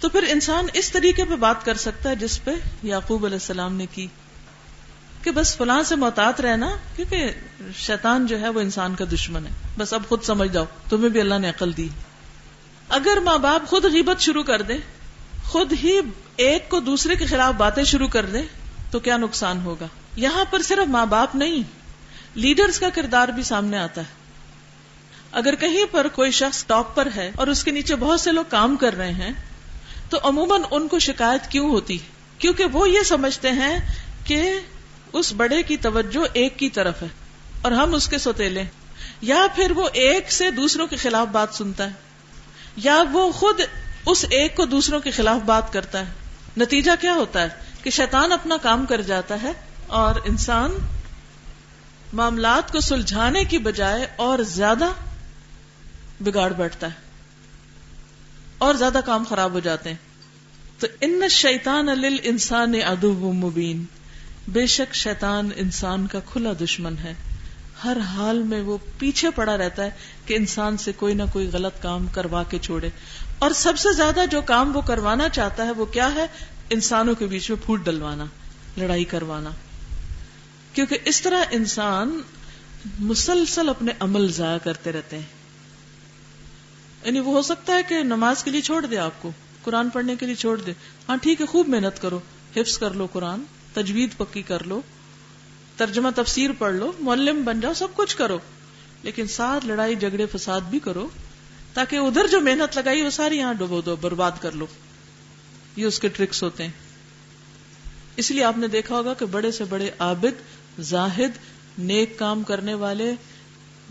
[0.00, 2.50] تو پھر انسان اس طریقے پہ بات کر سکتا ہے جس پہ
[2.82, 4.06] یعقوب علیہ السلام نے کی
[5.22, 7.30] کہ بس فلاں سے محتاط رہنا کیونکہ
[7.76, 11.20] شیطان جو ہے وہ انسان کا دشمن ہے۔ بس اب خود سمجھ جاؤ، تمہیں بھی
[11.20, 11.88] اللہ نے عقل دی۔
[12.90, 14.74] اگر ماں باپ خود غیبت شروع کر دے
[15.44, 16.00] خود ہی
[16.37, 18.42] ایک کو دوسرے کے خلاف باتیں شروع کر دے
[18.90, 21.62] تو کیا نقصان ہوگا؟ یہاں پر صرف ماں باپ نہیں،
[22.35, 24.07] لیڈرز کا کردار بھی سامنے آتا ہے۔
[25.33, 28.44] اگر کہیں پر کوئی شخص ٹاپ پر ہے اور اس کے نیچے بہت سے لوگ
[28.48, 29.33] کام کر رہے ہیں،
[30.11, 31.98] تو عموماً ان کو شکایت کیوں ہوتی؟
[32.38, 33.79] کیونکہ وہ یہ سمجھتے ہیں
[34.24, 34.61] کہ
[35.12, 37.09] اس بڑے کی توجہ ایک کی طرف ہے
[37.62, 38.64] اور ہم اس کے سوتےلے
[39.20, 42.10] یا پھر وہ ایک سے دوسروں کے خلاف بات سنتا ہے۔
[42.85, 43.61] یا وہ خود
[44.07, 46.12] اس ایک کو دوسروں کے خلاف بات کرتا ہے؟
[46.57, 47.49] نتیجہ کیا ہوتا ہے؟
[47.83, 49.53] کہ شیطان اپنا کام کر جاتا ہے
[49.87, 50.73] اور انسان
[52.12, 54.88] معاملات کو سلجھانے کی بجائے اور زیادہ
[56.21, 56.93] بگاڑ بیٹھتا ہے
[58.59, 59.97] اور زیادہ کام خراب ہو جاتے ہیں۔
[60.79, 61.88] تو ان شیطان
[62.23, 63.85] انسان ادو مبین۔
[64.49, 67.14] بے شک شیطان انسان کا کھلا دشمن ہے۔
[67.85, 69.90] ہر حال میں وہ پیچھے پڑا رہتا ہے
[70.27, 72.88] کہ انسان سے کوئی نہ کوئی غلط کام کروا کے چھوڑے۔
[73.38, 76.27] اور سب سے زیادہ جو کام وہ کروانا چاہتا ہے وہ کیا ہے؟
[76.71, 78.25] انسانوں کے بیچ میں پھوٹ ڈلوانا،
[78.77, 79.51] لڑائی کروانا۔
[80.73, 82.21] کیونکہ اس طرح انسان
[82.99, 85.27] مسلسل اپنے عمل ضائع کرتے رہتے ہیں۔
[87.05, 89.31] یعنی وہ ہو سکتا ہے کہ نماز کے لیے چھوڑ دے آپ کو،
[89.62, 90.73] قرآن پڑھنے کے لیے چھوڑ دے۔
[91.09, 92.21] ہاں ٹھیک ہے، خوب محنت کرو،
[92.57, 93.40] حفظ کر لو قرآن،
[93.75, 94.81] تجوید پکی کر لو۔
[95.81, 98.38] ترجمہ تفسیر پڑھ لو، معلم بن جاؤ، سب کچھ کرو۔
[99.03, 101.09] لیکن ساتھ لڑائی، جھگڑے، فساد بھی کرو،
[101.75, 104.66] تاکہ ادھر جو محنت لگائی، وہ ساری یہاں ڈبو دو، برباد کر لو۔
[105.77, 106.71] یہ اس کے ٹرکس ہوتے ہیں۔
[108.16, 110.43] اس لیے آپ نے دیکھا ہوگا کہ بڑے سے بڑے عابد،
[110.81, 111.31] زاہد،
[111.79, 113.12] نیک کام کرنے والے،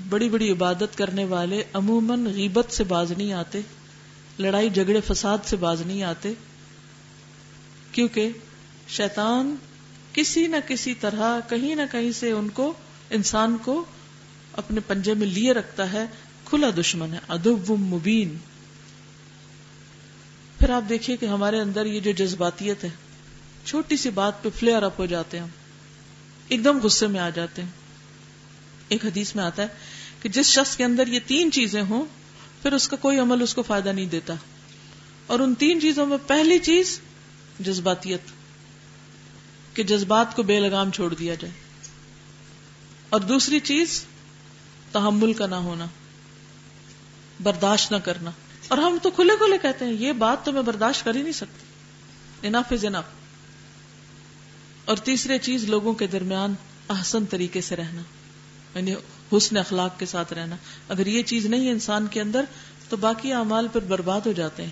[0.10, 3.62] بڑی بڑی عبادت کرنے والے، عموماً غیبت سے باز نہیں آتے،
[4.40, 6.34] لڑائی، جھگڑے، فساد سے باز نہیں آتے،
[7.92, 8.30] کیونکہ
[8.88, 9.56] شیطان
[10.14, 12.74] کسی نہ کسی طرح کہیں نہ کہیں سے ان کو
[13.10, 13.86] انسان کو
[14.54, 16.06] اپنے پنجے میں لیے رکھتا ہے،
[16.46, 18.38] کھلا دشمن ہے ادب مبین۔
[20.60, 22.90] پھر آپ دیکھیے کہ ہمارے اندر یہ جو جذباتیت ہے،
[23.66, 25.48] چھوٹی سی بات پہ فلیئر اپ ہو جاتے ہیں
[26.48, 27.70] ایک دم غصے میں آ جاتے ہیں۔
[28.88, 29.68] ایک حدیث میں آتا ہے
[30.22, 32.06] کہ جس شخص کے اندر یہ تین چیزیں ہوں،
[32.62, 34.34] پھر اس کا کوئی عمل اس کو فائدہ نہیں دیتا۔
[35.28, 37.00] اور ان تین چیزوں میں پہلی چیز
[37.60, 38.39] جذباتیت۔
[39.80, 41.54] کہ جذبات کو بے لگام چھوڑ دیا جائے۔
[43.10, 44.06] اور دوسری چیز،
[44.92, 45.86] تحمل کا نہ ہونا،
[47.44, 48.32] برداشت نہ کرنا۔
[48.68, 51.34] اور ہم تو کھلے کھلے کہتے ہیں، یہ بات تو میں برداشت کر ہی نہیں
[51.34, 51.66] سکتی۔
[52.48, 53.06] انف از انف
[54.86, 56.54] اور تیسری چیز، لوگوں کے درمیان
[56.90, 58.02] احسن طریقے سے رہنا
[58.76, 58.94] یعنی
[59.34, 60.56] حسن اخلاق کے ساتھ رہنا۔
[60.90, 62.46] اگر یہ چیز نہیں ہے انسان کے اندر،
[62.90, 64.72] تو باقی اعمال پر برباد ہو جاتے ہیں،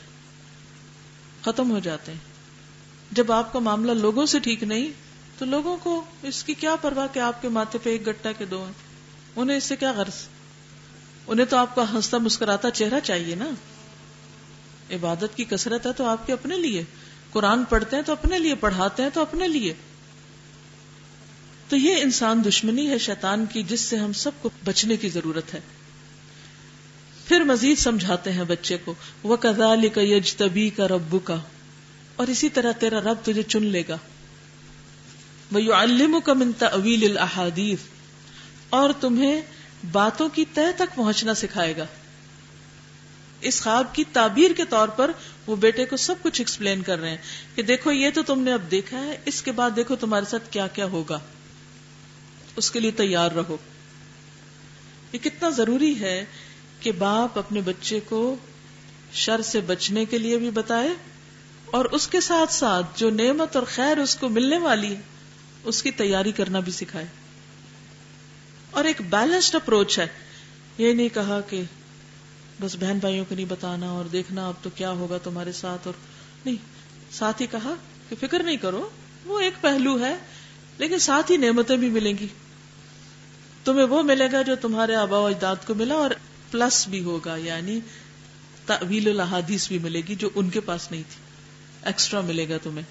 [1.42, 2.37] ختم ہو جاتے ہیں۔
[3.12, 4.88] جب آپ کا معاملہ لوگوں سے ٹھیک نہیں،
[5.38, 8.46] تو لوگوں کو اس کی کیا پرواہ کہ آپ کے ماتھے پہ ایک گٹا کے
[8.46, 8.74] دو۔ ہیں
[9.36, 10.28] انہیں اس سے کیا غرض؟
[11.28, 13.50] انہیں تو آپ کا ہنستا مسکراتا چہرہ چاہیے نا۔
[14.92, 16.84] عبادت کی کثرت ہے تو آپ کے اپنے لیے۔
[17.32, 19.74] قرآن پڑھتے ہیں تو اپنے لیے، پڑھاتے ہیں تو اپنے لیے۔
[21.70, 25.54] تو یہ انسان دشمنی ہے شیطان کی، جس سے ہم سب کو بچنے کی ضرورت
[25.54, 25.60] ہے۔
[27.28, 28.94] پھر مزید سمجھاتے ہیں بچے کو۔
[29.24, 31.38] وہ کزا کا یج تبھی کا ربو کا
[32.18, 33.98] اور اسی طرح تیرا رب تجھے چن لے گا۔
[35.52, 37.18] وہ من تعویل
[38.70, 39.42] اور تمہیں
[39.92, 41.86] باتوں کی تہ تک پہنچنا سکھائے گا۔
[43.42, 45.12] اس خواب کی تعبیر کے طور پر
[45.48, 47.18] وہ بیٹے کو سب کچھ ایکسپلین کر رہے ہیں
[47.56, 50.44] کہ دیکھو یہ تو تم نے اب دیکھا ہے، اس کے بعد دیکھو تمہارے ساتھ
[50.52, 51.20] کیا کیا ہوگا۔
[52.56, 53.58] اس کے لیے تیار رہو۔
[55.14, 56.26] یہ کتنا ضروری ہے
[56.80, 58.36] کہ باپ اپنے بچے کو
[59.14, 60.90] شر سے بچنے کے لیے بھی بتائے
[61.72, 65.02] اور اس کے ساتھ ساتھ جو نعمت اور خیر اس کو ملنے والی ہے،
[65.64, 67.06] اس کی تیاری کرنا بھی سکھائے۔
[68.72, 70.08] اور ایک بیلنسڈ اپروچ ہے۔
[70.78, 71.64] یہ نہیں کہا کہ
[72.62, 75.94] بس بہن بھائیوں کو نہیں بتانا اور دیکھنا اب تو کیا ہوگا تمہارے ساتھ اور
[76.46, 76.56] نہیں۔
[77.12, 77.74] ساتھ ہی کہا
[78.10, 78.90] کہ فکر نہیں کرو،
[79.26, 80.16] وہ ایک پہلو ہے،
[80.78, 82.28] لیکن ساتھ ہی نعمتیں بھی ملیں گی۔
[83.64, 86.12] تمہیں وہ ملے گا جو تمہارے آبا و اجداد کو ملا اور
[86.52, 87.80] پلس بھی ہوگا یعنی
[88.66, 91.27] تعویل الحادیث بھی ملے گی جو ان کے پاس نہیں تھی۔
[91.88, 92.86] ایکسٹرا ملے گا تمہیں۔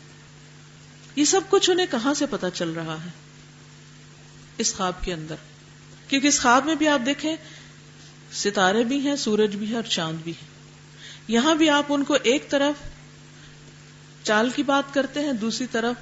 [1.16, 3.10] یہ سب کچھ انہیں کہاں سے پتا چل رہا ہے؟
[4.58, 5.34] اس خواب کے اندر۔
[6.08, 7.36] کیونکہ اس خواب میں بھی آپ دیکھیں،
[8.32, 10.46] ستارے بھی ہیں، سورج بھی ہے اور چاند بھی ہے
[11.28, 12.88] یہاں بھی آپ ان کو ایک طرف
[14.26, 15.94] چال کی بات کرتے ہیں، دوسری طرف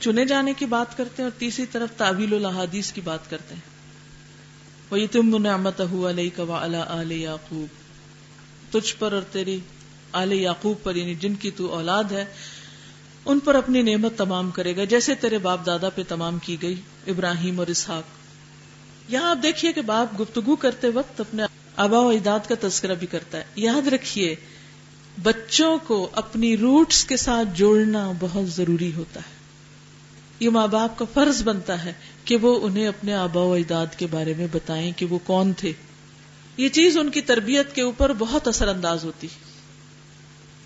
[0.00, 3.76] چنے جانے کی بات کرتے ہیں اور تیسری طرف تعویل الحادیث کی بات کرتے ہیں۔
[4.90, 7.68] وہ تم نعمت علیہ کا آل یعقوب۔
[8.72, 9.58] تجھ پر اور تیری
[10.12, 12.24] آل یعقوب پر یعنی جن کی تو اولاد ہے،
[13.24, 16.74] ان پر اپنی نعمت تمام کرے گا، جیسے تیرے باپ دادا پہ تمام کی گئی،
[17.06, 18.02] ابراہیم اور اسحاق۔
[19.08, 21.42] یہاں آپ دیکھیے کہ باپ گفتگو کرتے وقت اپنے
[21.76, 24.34] آبا و اجداد کا تذکرہ بھی کرتا ہے۔ یاد رکھیے،
[25.22, 29.36] بچوں کو اپنی روٹس کے ساتھ جوڑنا بہت ضروری ہوتا ہے۔
[30.40, 31.92] یہ ماں باپ کا فرض بنتا ہے
[32.24, 35.72] کہ وہ انہیں اپنے آبا و اجداد کے بارے میں بتائیں کہ وہ کون تھے۔
[36.56, 39.26] یہ چیز ان کی تربیت کے اوپر بہت اثر انداز ہوتی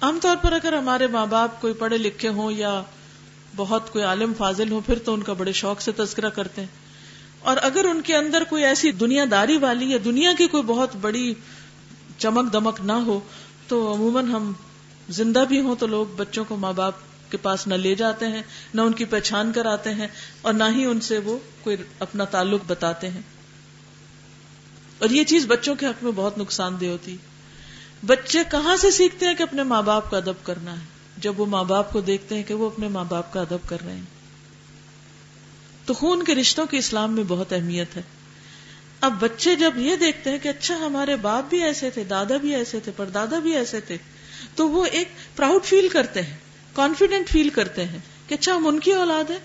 [0.00, 2.82] عام طور پر اگر ہمارے ماں باپ کوئی پڑھے لکھے ہوں یا
[3.56, 6.68] بہت کوئی عالم فاضل ہو پھر تو ان کا بڑے شوق سے تذکرہ کرتے ہیں۔
[7.40, 10.96] اور اگر ان کے اندر کوئی ایسی دنیا داری والی یا دنیا کی کوئی بہت
[11.00, 11.34] بڑی
[12.18, 13.20] چمک دمک نہ ہو،
[13.68, 14.52] تو عموماً ہم
[15.08, 16.92] زندہ بھی ہوں تو لوگ بچوں کو ماں باپ
[17.30, 18.42] کے پاس نہ لے جاتے ہیں،
[18.74, 20.08] نہ ان کی پہچان کراتے ہیں
[20.42, 23.22] اور نہ ہی ان سے وہ کوئی اپنا تعلق بتاتے ہیں۔
[24.98, 27.29] اور یہ چیز بچوں کے حق میں بہت نقصان دہ ہوتی۔ ہے
[28.06, 30.84] بچے کہاں سے سیکھتے ہیں کہ اپنے ماں باپ کا ادب کرنا ہے؟
[31.16, 33.76] جب وہ ماں باپ کو دیکھتے ہیں کہ وہ اپنے ماں باپ کا ادب کر
[33.84, 34.20] رہے ہیں۔
[35.86, 38.02] تو خون کے رشتوں کی اسلام میں بہت اہمیت ہے۔
[39.00, 42.54] اب بچے جب یہ دیکھتے ہیں کہ اچھا ہمارے باپ بھی ایسے تھے، دادا بھی
[42.54, 43.96] ایسے تھے، پردادا بھی ایسے تھے،
[44.54, 46.36] تو وہ ایک پراؤڈ فیل کرتے ہیں
[46.74, 49.38] کانفیڈینٹ فیل کرتے ہیں کہ اچھا ہم ان کی اولاد ہے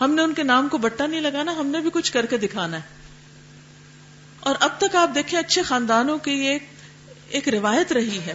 [0.00, 2.36] ہم نے ان کے نام کو بٹا نہیں لگانا، ہم نے بھی کچھ کر کے
[2.36, 2.82] دکھانا ہے۔
[4.40, 6.62] اور اب تک آپ دیکھیں، اچھے خاندانوں کی ایک
[7.30, 8.34] ایک روایت رہی ہے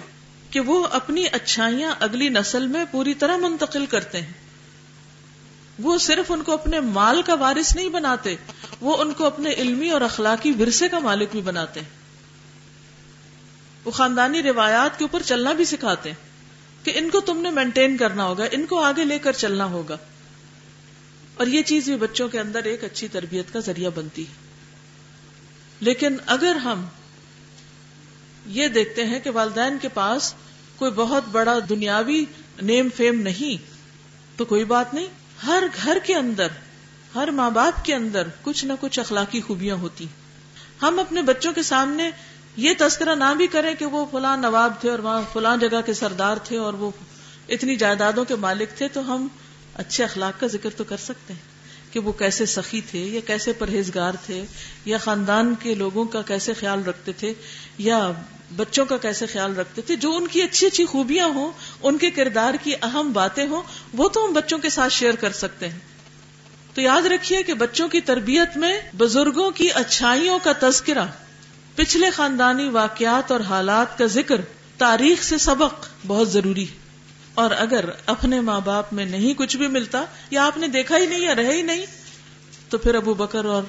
[0.52, 4.34] کہ وہ اپنی اچھائیاں اگلی نسل میں پوری طرح منتقل کرتے ہیں۔
[5.80, 8.36] وہ صرف ان کو اپنے مال کا وارث نہیں بناتے،
[8.82, 11.90] وہ ان کو اپنے علمی اور اخلاقی ورثے کا مالک بھی بناتے ہیں۔
[13.86, 16.28] وہ خاندانی روایات کے اوپر چلنا بھی سکھاتے ہیں
[16.86, 19.98] کہ ان کو تم نے مینٹین کرنا ہوگا، ان کو آگے لے کر چلنا ہوگا۔
[21.36, 24.34] اور یہ چیز بھی بچوں کے اندر ایک اچھی تربیت کا ذریعہ بنتی ہے۔
[25.80, 26.86] لیکن اگر ہم
[28.46, 30.34] یہ دیکھتے ہیں کہ والدین کے پاس
[30.76, 32.24] کوئی بہت بڑا دنیاوی
[32.62, 33.58] نیم فیم نہیں،
[34.38, 35.08] تو کوئی بات نہیں،
[35.48, 36.48] ہر گھر کے اندر،
[37.16, 40.06] ہر ماں باپ کے اندر کچھ نہ کچھ اخلاقی خوبیاں ہوتی
[40.82, 42.10] ہم اپنے بچوں کے سامنے
[42.58, 45.94] یہ تذکرہ نہ بھی کریں کہ وہ فلاں نواب تھے اور وہاں فلاں جگہ کے
[45.94, 46.92] سردار تھے اور وہ
[47.50, 49.28] اتنی جائیدادوں کے مالک تھے، تو ہم
[49.74, 53.54] اچھے اخلاق کا ذکر تو کر سکتے ہیں کہ وہ کیسے سخی تھے یا کیسے
[53.54, 54.44] پرہیزگار تھے
[54.86, 57.34] یا خاندان کے لوگوں کا کیسے خیال رکھتے تھے
[57.78, 58.12] یا
[58.56, 61.52] بچوں کا کیسے خیال رکھتے تھے، جو ان کی اچھی اچھی خوبیاں ہوں،
[61.84, 63.62] ان کے کردار کی اہم باتیں ہوں،
[63.94, 65.80] وہ تو ہم بچوں کے ساتھ شیئر کر سکتے ہیں۔
[66.74, 71.06] تو یاد رکھیے کہ بچوں کی تربیت میں بزرگوں کی اچھائیوں کا تذکرہ،
[71.76, 74.36] پچھلے خاندانی واقعات اور حالات کا ذکر
[74.78, 76.86] تاریخ سے سبق بہت ضروری ہے۔
[77.34, 81.06] اور اگر اپنے ماں باپ میں نہیں کچھ بھی ملتا، یا آپ نے دیکھا ہی
[81.06, 81.86] نہیں یا رہے ہی نہیں،
[82.70, 83.64] تو پھر ابو بکر اور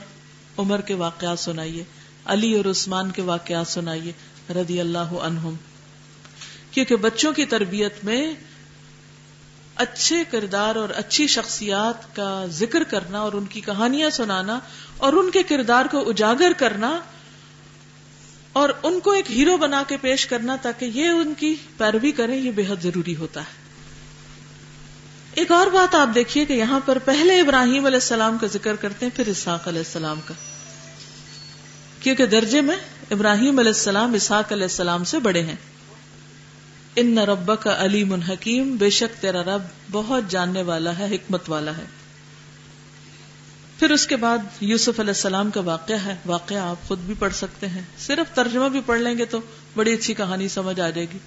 [0.58, 1.84] عمر کے واقعات سنائیے،
[2.24, 4.12] علی اور عثمان کے واقعات سنائیے۔
[4.54, 5.54] رضی اللہ عنہم،
[6.70, 8.34] کیونکہ بچوں کی تربیت میں
[9.76, 14.58] اچھے کردار اور اچھی شخصیات کا ذکر کرنا اور ان کی کہانیاں سنانا
[14.96, 16.98] اور ان کے کردار کو اجاگر کرنا
[18.52, 22.36] اور ان کو ایک ہیرو بنا کے پیش کرنا تاکہ یہ ان کی پیروی کریں،
[22.36, 23.64] یہ بے حد ضروری ہوتا ہے۔
[25.34, 29.06] ایک اور بات آپ دیکھیے کہ یہاں پر پہلے ابراہیم علیہ السلام کا ذکر کرتے
[29.06, 30.34] ہیں، پھر اسحاق علیہ السلام کا،
[32.00, 32.76] کیونکہ درجے میں
[33.10, 35.56] ابراہیم علیہ السلام، اسحاق علیہ السلام سے بڑے ہیں۔
[36.96, 41.76] ان رب کا علیم حکیم، بے شک تیرا رب بہت جاننے والا ہے، حکمت والا
[41.76, 41.84] ہے۔
[43.78, 47.34] پھر اس کے بعد یوسف علیہ السلام کا واقعہ ہے۔ واقعہ آپ خود بھی پڑھ
[47.34, 49.40] سکتے ہیں۔ صرف ترجمہ بھی پڑھ لیں گے تو
[49.76, 51.18] بڑی اچھی کہانی سمجھ آ جائے گی۔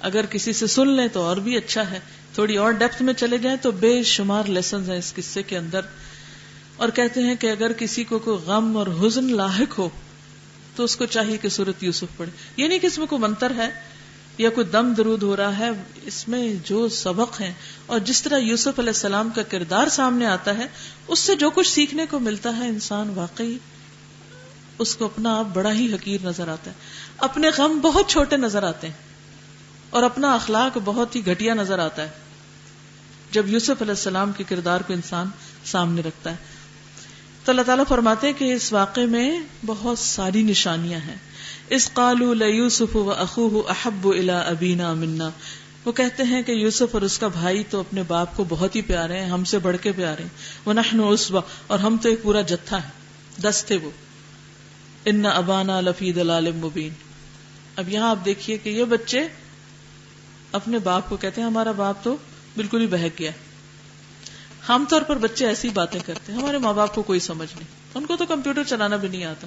[0.00, 1.98] اگر کسی سے سن لیں تو اور بھی اچھا ہے۔
[2.34, 5.80] تھوڑی اور ڈیپتھ میں چلے جائیں تو بے شمار لیسنز ہیں اس قصے کے اندر۔
[6.76, 9.88] اور کہتے ہیں کہ اگر کسی کو کوئی غم اور حزن لاحق ہو
[10.76, 13.52] تو اس کو چاہیے کہ سورت یوسف پڑھے۔ یہ نہیں کہ اس میں کوئی منتر
[13.56, 13.70] ہے
[14.38, 15.70] یا کوئی دم درود ہو رہا ہے،
[16.02, 17.52] اس میں جو سبق ہیں۔
[17.86, 20.66] اور جس طرح یوسف علیہ السلام کا کردار سامنے آتا ہے،
[21.08, 23.58] اس سے جو کچھ سیکھنے کو ملتا ہے، انسان واقعی
[24.78, 26.76] اس کو اپنا آپ بڑا ہی حقیر نظر آتا ہے۔
[27.16, 28.94] اپنے غم بہت چھوٹے نظر آتے ہیں
[29.90, 32.08] اور اپنا اخلاق بہت ہی گھٹیا نظر آتا ہے۔
[33.30, 35.26] جب یوسف علیہ السلام کے کردار کو انسان
[35.64, 36.51] سامنے رکھتا ہے
[37.44, 41.16] تو اللہ تعالیٰ فرماتے ہیں کہ اس واقعے میں بہت ساری نشانیاں ہیں۔
[41.68, 45.30] اس قالو یوسف و اخو احب الا ابینا منا۔
[45.84, 48.82] وہ کہتے ہیں کہ یوسف اور اس کا بھائی تو اپنے باپ کو بہت ہی
[48.82, 50.30] پیارے ہیں، ہم سے بڑھ کے پیارے ہیں۔
[50.64, 52.88] وہ نحن اسوا اور ہم تو ایک پورا جتھا ہے
[53.42, 53.90] دس تھے وہ۔
[55.04, 56.18] ان ابانا لفید
[56.60, 56.92] مبین۔
[57.76, 59.28] اب یہاں آپ دیکھیے کہ یہ بچے
[60.52, 62.16] اپنے باپ کو کہتے ہیں، ہمارا باپ تو
[62.56, 63.30] بالکل ہی بہک گیا۔
[64.68, 67.68] عام طور پر بچے ایسی باتیں کرتے ہیں، ہمارے ماں باپ کو کوئی سمجھ نہیں۔
[67.94, 69.46] ان کو تو کمپیوٹر چلانا بھی نہیں آتا۔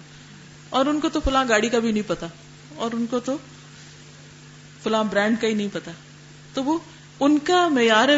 [0.69, 2.27] اور ان کو تو فلاں گاڑی کا بھی نہیں پتا۔
[2.75, 3.37] اور ان کو تو
[4.83, 5.91] فلاں برانڈ کا ہی نہیں پتا۔
[6.53, 6.79] تو وہ
[7.19, 8.09] ان کا معیار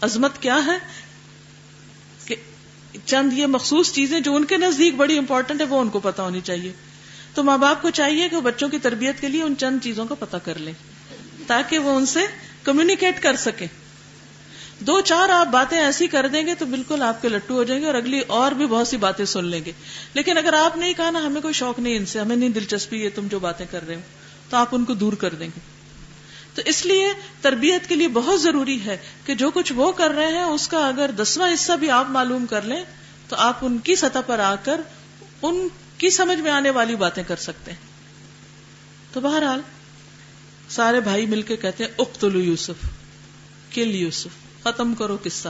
[0.00, 0.78] عظمت کیا ہے؟
[2.24, 2.36] کہ
[3.04, 6.22] چند یہ مخصوص چیزیں جو ان کے نزدیک بڑی امپورٹنٹ ہے وہ ان کو پتا
[6.22, 6.72] ہونی چاہیے۔
[7.34, 10.14] تو ماں باپ کو چاہیے کہ بچوں کی تربیت کے لیے ان چند چیزوں کا
[10.14, 10.72] پتا کر لیں،
[11.46, 12.20] تاکہ وہ ان سے
[12.62, 13.66] کمیونیکیٹ کر سکے
[14.80, 17.82] دو چار آپ باتیں ایسی کر دیں گے تو بالکل آپ کے لٹو ہو جائیں
[17.82, 19.72] گے اور اگلی اور بھی بہت سی باتیں سن لیں گے۔
[20.14, 23.04] لیکن اگر آپ نہیں کہا نا، ہمیں کوئی شوق نہیں ان سے، ہمیں نہیں دلچسپی
[23.04, 24.00] ہے تم جو باتیں کر رہے ہو،
[24.50, 25.60] تو آپ ان کو دور کر دیں گے۔
[26.54, 27.06] تو اس لیے
[27.40, 30.88] تربیت کے لیے بہت ضروری ہے کہ جو کچھ وہ کر رہے ہیں، اس کا
[30.88, 32.84] اگر دسواں حصہ بھی آپ معلوم کر لیں،
[33.28, 34.80] تو آپ ان کی سطح پر آ کر
[35.42, 35.68] ان
[35.98, 37.78] کی سمجھ میں آنے والی باتیں کر سکتے ہیں۔
[39.12, 39.60] تو بہرحال،
[40.68, 42.88] سارے بھائی مل کے کہتے ہیں اختلو یوسف،
[43.74, 45.48] کل یوسف۔ ختم کرو قصہ۔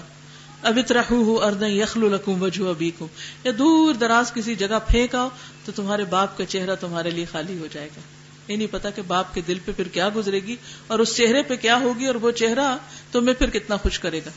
[0.62, 3.08] ابھی ہو اردن یخل القم وجہ ابھی کو
[3.44, 5.28] یا دور دراز کسی جگہ پھینک آؤ
[5.64, 8.00] تو تمہارے باپ کا چہرہ تمہارے لیے خالی ہو جائے گا۔
[8.48, 10.56] یہ نہیں پتا کہ باپ کے دل پہ پھر کیا گزرے گی
[10.86, 12.76] اور اس چہرے پہ کیا ہوگی اور وہ چہرہ
[13.12, 14.30] تمہیں پھر کتنا خوش کرے گا۔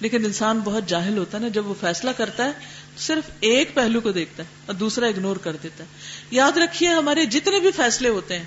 [0.00, 2.52] لیکن انسان بہت جاہل ہوتا ہے نا، جب وہ فیصلہ کرتا ہے
[2.96, 5.88] تو صرف ایک پہلو کو دیکھتا ہے اور دوسرا اگنور کر دیتا ہے۔
[6.30, 8.46] یاد رکھیے ہمارے جتنے بھی فیصلے ہوتے ہیں،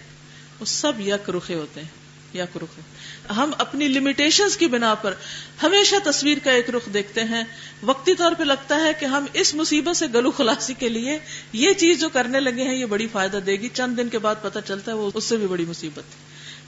[0.60, 2.01] وہ سب یک رخے ہوتے ہیں۔
[2.34, 2.82] یک رخے
[3.34, 5.14] ہم اپنی لمیٹیشن کی بنا پر
[5.64, 7.44] ہمیشہ تصویر کا ایک رخ دیکھتے ہیں۔
[7.84, 11.18] وقتی طور پہ لگتا ہے کہ ہم اس مصیبت سے گلو خلاصی کے لیے
[11.54, 14.36] یہ چیز جو کرنے لگے ہیں، یہ بڑی فائدہ دے گی۔ چند دن کے بعد
[14.42, 16.16] پتہ چلتا ہے وہ اس سے بھی بڑی مصیبت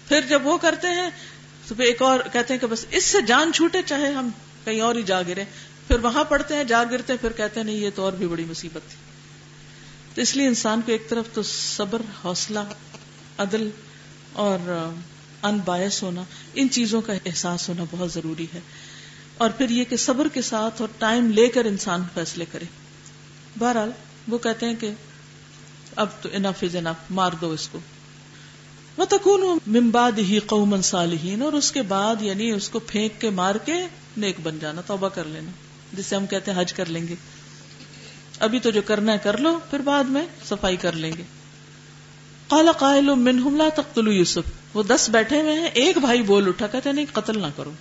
[0.08, 1.10] پھر جب وہ کرتے ہیں
[1.68, 4.30] تو پھر ایک اور کہتے ہیں کہ بس اس سے جان چھوٹے، چاہے ہم
[4.66, 5.44] کہیں اور ہی جا گرے
[5.88, 8.28] پھر وہاں پڑھتے ہیں، جا گرتے ہیں، پھر کہتے ہیں نہیں، یہ تو اور بھی
[8.28, 8.98] بڑی مصیبت تھی۔
[10.16, 12.60] تو اس لیے انسان کو ایک طرف تو صبر، حوصلہ،
[13.38, 13.70] عدل
[14.34, 14.60] اور
[15.44, 16.24] ان باعث ہونا،
[16.54, 18.60] ان چیزوں کا احساس ہونا بہت ضروری ہے۔
[19.38, 22.66] اور پھر یہ کہ صبر کے ساتھ اور ٹائم لے کر انسان فیصلے کرے۔
[23.60, 23.92] بہرحال،
[24.28, 24.92] وہ کہتے ہیں کہ
[25.96, 27.80] اب تو انف از انف مار دو اس کو۔
[28.98, 33.30] وہ تکون ممباد ہی قومن صالحین اور اس کے بعد یعنی اس کو پھینک کے
[33.30, 33.74] مار کے
[34.18, 35.52] نیک بن جانا، توبہ کر لینا۔
[35.94, 37.16] جسے ہم کہتے ہیں حج کر لیں گے۔
[38.40, 41.24] ابھی تو جو کرنا ہے کر لو، پھر بعد میں صفائی کر لیں گے۔
[42.48, 46.68] قال قائل منہم لا تقتلوا یوسف۔ وہ دس بیٹھے ہوئے ہیں، ایک بھائی بول اٹھا
[46.68, 47.72] کہتے نہیں، قتل نہ کرو۔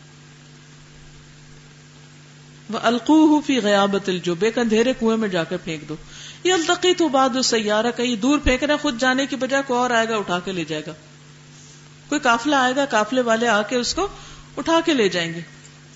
[2.70, 5.96] وہ القوہ فی غیابت الجب ایک اندھیرے کنویں میں جا کر پھینک دو۔
[6.44, 9.90] یہ التقی تو بعد سیارہ کہیں دور پھینک رہا خود جانے کی بجائے کوئی اور
[9.90, 10.92] آئے گا، اٹھا کے لے جائے گا۔
[12.08, 14.08] کوئی قافلہ آئے گا، قافلے والے آ کے اس کو
[14.56, 15.40] اٹھا کے لے جائیں گے۔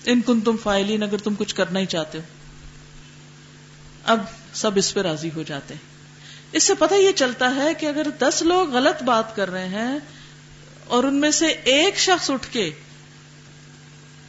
[0.05, 2.23] ان کن تم فائلین، اگر تم کچھ کرنا ہی چاہتے ہو۔
[4.03, 4.23] اب
[4.53, 5.81] سب اس پہ راضی ہو جاتے ہیں۔
[6.51, 9.99] اس سے پتہ یہ چلتا ہے کہ اگر دس لوگ غلط بات کر رہے ہیں
[10.87, 12.71] اور ان میں سے ایک شخص اٹھ کے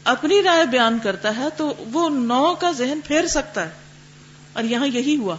[0.05, 3.71] اپنی رائے بیان کرتا ہے تو وہ نو کا ذہن پھیر سکتا ہے
[4.53, 5.37] اور یہاں یہی ہوا۔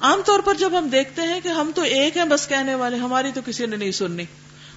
[0.00, 2.96] عام طور پر جب ہم دیکھتے ہیں کہ ہم تو ایک ہیں بس کہنے والے،
[2.96, 4.24] ہماری تو کسی نے نہیں سننی،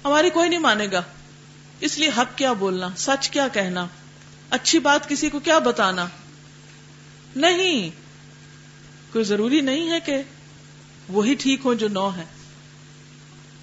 [0.06, 1.02] ہماری کوئی نہیں مانے گا۔
[1.80, 3.88] اس لیے حق کیا بولنا، سچ کیا کہنا،
[4.50, 6.08] اچھی بات کسی کو کیا بتانا؟
[7.36, 7.90] نہیں،
[9.14, 10.22] کوئی ضروری نہیں ہے کہ
[11.10, 12.37] وہی ٹھیک ہو جو نو ہے۔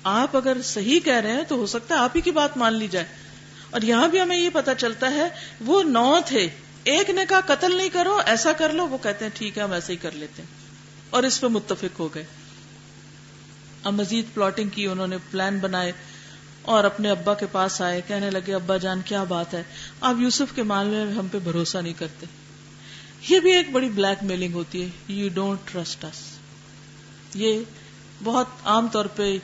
[0.04, 2.74] آپ اگر صحیح کہہ رہے ہیں تو ہو سکتا ہے آپ ہی کی بات مان
[2.74, 3.06] لی جائے۔
[3.70, 5.28] اور یہاں بھی ہمیں یہ پتا چلتا ہے،
[5.60, 6.48] وہ نو تھے۔
[6.84, 9.72] ایک نے کہا، قتل نہیں کرو، ایسا کر لو۔ وہ کہتے ہیں، ٹھیک ہے، ہم
[9.72, 10.48] ایسے ہی کر لیتے ہیں۔
[11.10, 12.24] اور اس پہ متفق ہو گئے۔
[13.82, 15.92] اب مزید پلاٹنگ کی انہوں نے پلان بنائے۔
[16.62, 19.62] اور اپنے ابا کے پاس آئے۔ کہنے لگے، ابا جان، کیا بات ہے؟
[20.00, 22.26] آپ یوسف کے مال میں ہم پہ بھروسہ نہیں کرتے۔
[23.28, 26.38] یہ بھی ایک بڑی بلیک میلنگ ہوتی ہے۔ یو ڈونٹ ٹرسٹ اس
[27.34, 27.60] یہ
[28.24, 29.36] بہت عام طور پہ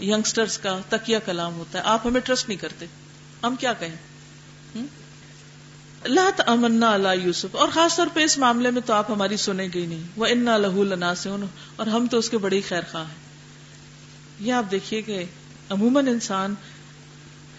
[0.00, 2.86] یگسٹرس کا تکیا کلام ہوتا ہے۔ آپ ہمیں ٹرسٹ نہیں کرتے۔
[3.42, 3.96] ہم کیا کہیں؟
[6.02, 9.68] اللہ تمنا اللہ یوسف۔ اور خاص طور پہ اس معاملے میں تو آپ ہماری سنیں
[9.74, 11.30] گے نہیں۔ وہ ان لہو لنا سے
[11.76, 13.14] اور ہم تو اس کے بڑی خیر خواہ ہیں۔
[14.40, 15.24] یہ آپ دیکھیے کہ
[15.70, 16.54] عموماً انسان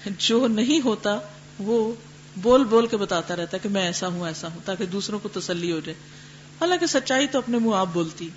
[0.05, 1.19] جو نہیں ہوتا،
[1.59, 1.93] وہ
[2.35, 5.29] بول بول کے بتاتا رہتا ہے کہ میں ایسا ہوں ایسا ہوں، تاکہ دوسروں کو
[5.29, 5.95] تسلی ہو جائے۔
[6.61, 8.29] حالانکہ سچائی تو اپنے منہ آپ بولتی۔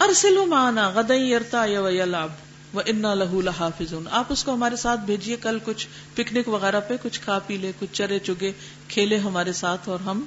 [0.00, 2.32] ارسلو مانا غدئی ارتا یا لاب
[2.72, 6.94] وہ انا لہو لحافظ آپ اس کو ہمارے ساتھ بھیجیے، کل کچھ پکنک وغیرہ پہ
[7.02, 8.52] کچھ کھا پی لے، کچھ چرے چگے
[8.88, 10.24] کھیلے ہمارے ساتھ اور ہم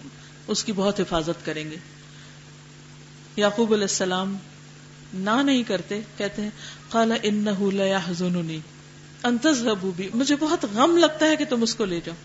[0.47, 1.75] اس کی بہت حفاظت کریں گے۔
[3.35, 4.37] یعقوب علیہ السلام
[5.13, 6.49] نہ نہیں کرتے، کہتے ہیں
[6.89, 7.47] خالا ان
[9.23, 9.63] انتظ
[9.95, 12.15] بھی مجھے بہت غم لگتا ہے کہ تم اس کو لے جاؤ۔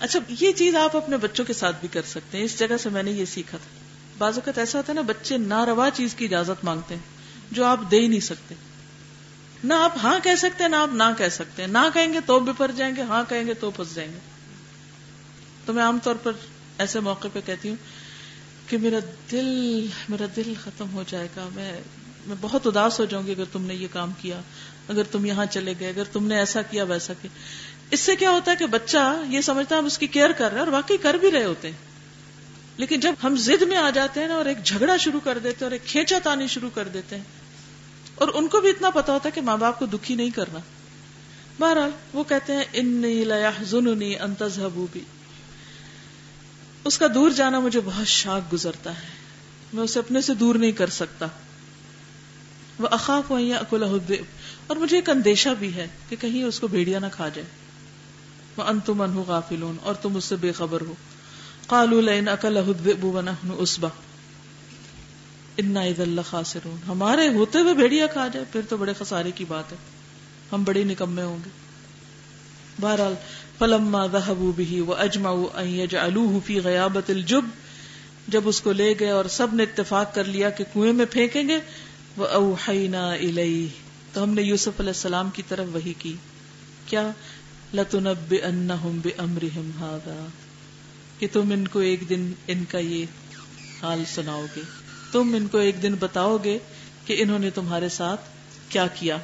[0.00, 2.88] اچھا یہ چیز آپ اپنے بچوں کے ساتھ بھی کر سکتے ہیں۔ اس جگہ سے
[2.88, 3.84] میں نے یہ سیکھا تھا۔
[4.18, 7.02] بعض اوقات ایسا ہوتا ہے نا، بچے ناروا چیز کی اجازت مانگتے ہیں
[7.52, 8.54] جو آپ دے ہی نہیں سکتے۔
[9.64, 12.18] نہ آپ ہاں کہہ سکتے ہیں، نہ آپ نہ کہہ سکتے ہیں۔ نہ کہیں گے
[12.26, 14.18] تو بھی پر جائیں گے ہاں کہیں گے تو پھنس جائیں گے۔
[15.64, 16.32] تو میں عام طور پر
[16.78, 17.76] ایسے موقع پہ کہتی ہوں
[18.68, 18.98] کہ میرا
[19.32, 21.72] دل میرا دل ختم ہو جائے گا۔ میں
[22.26, 24.40] میں بہت اداس ہو جاؤں گی اگر تم نے یہ کام کیا،
[24.88, 27.30] اگر تم یہاں چلے گئے، اگر تم نے ایسا کیا، ویسا کیا۔
[27.90, 30.44] اس سے کیا ہوتا ہے کہ بچہ یہ سمجھتا ہے ہم اس کی کیئر کر
[30.44, 31.76] رہے ہیں اور واقعی کر بھی رہے ہوتے ہیں۔
[32.76, 35.56] لیکن جب ہم زد میں آ جاتے ہیں نا اور ایک جھگڑا شروع کر دیتے
[35.56, 37.22] ہیں اور ایک کھینچا تانی شروع کر دیتے ہیں
[38.14, 40.58] اور ان کو بھی اتنا پتا ہوتا ہے کہ ماں باپ کو دکھی نہیں کرنا۔
[41.58, 43.02] بہرحال وہ کہتے ہیں ان
[44.20, 45.00] انتظبو بھی
[46.84, 49.08] اس کا دور جانا مجھے بہت شاک گزرتا ہے۔
[49.72, 51.26] میں اسے اپنے سے دور نہیں کر سکتا۔
[52.78, 53.86] وہ اخاف اکلا
[54.66, 57.48] اور مجھے ایک اندیشہ بھی ہے کہ کہیں اس کو بھیڑیا نہ کھا جائے۔
[58.56, 60.94] وہ ان تم انہ غافلون۔ اور تم اس سے بے خبر ہو۔
[61.66, 63.88] قالوا لئن اکل الذئب ونحن اسبا
[65.56, 69.44] ان اذا اللہ خاسرون ہمارے ہوتے ہوئے بھیڑیا کھا جائے، پھر تو بڑے خسارے کی
[69.48, 69.76] بات ہے۔
[70.52, 71.50] ہم بڑے نکمے ہوں گے۔
[72.80, 73.14] بہرحال،
[73.58, 77.40] فلما ذهبوا به واجمعوا ان يجعلوه في غيابه الجب
[78.28, 81.48] جب اس کو لے گئے اور سب نے اتفاق کر لیا کہ کنویں میں پھینکیں
[81.48, 81.58] گے
[82.16, 83.68] وہ اوحینا الیہ
[84.12, 86.16] تو ہم نے یوسف علیہ السلام کی طرف وہی کی۔
[86.86, 87.10] کیا؟
[87.74, 90.26] لتنب انہم بامرہم ہذا
[91.18, 93.06] کہ تم ان کو ایک دن ان کا یہ
[93.82, 94.83] حال سناؤ گے۔
[95.14, 96.58] تم ان کو ایک دن بتاؤ گے
[97.06, 98.20] کہ انہوں نے تمہارے ساتھ
[98.68, 99.18] کیا کیا۔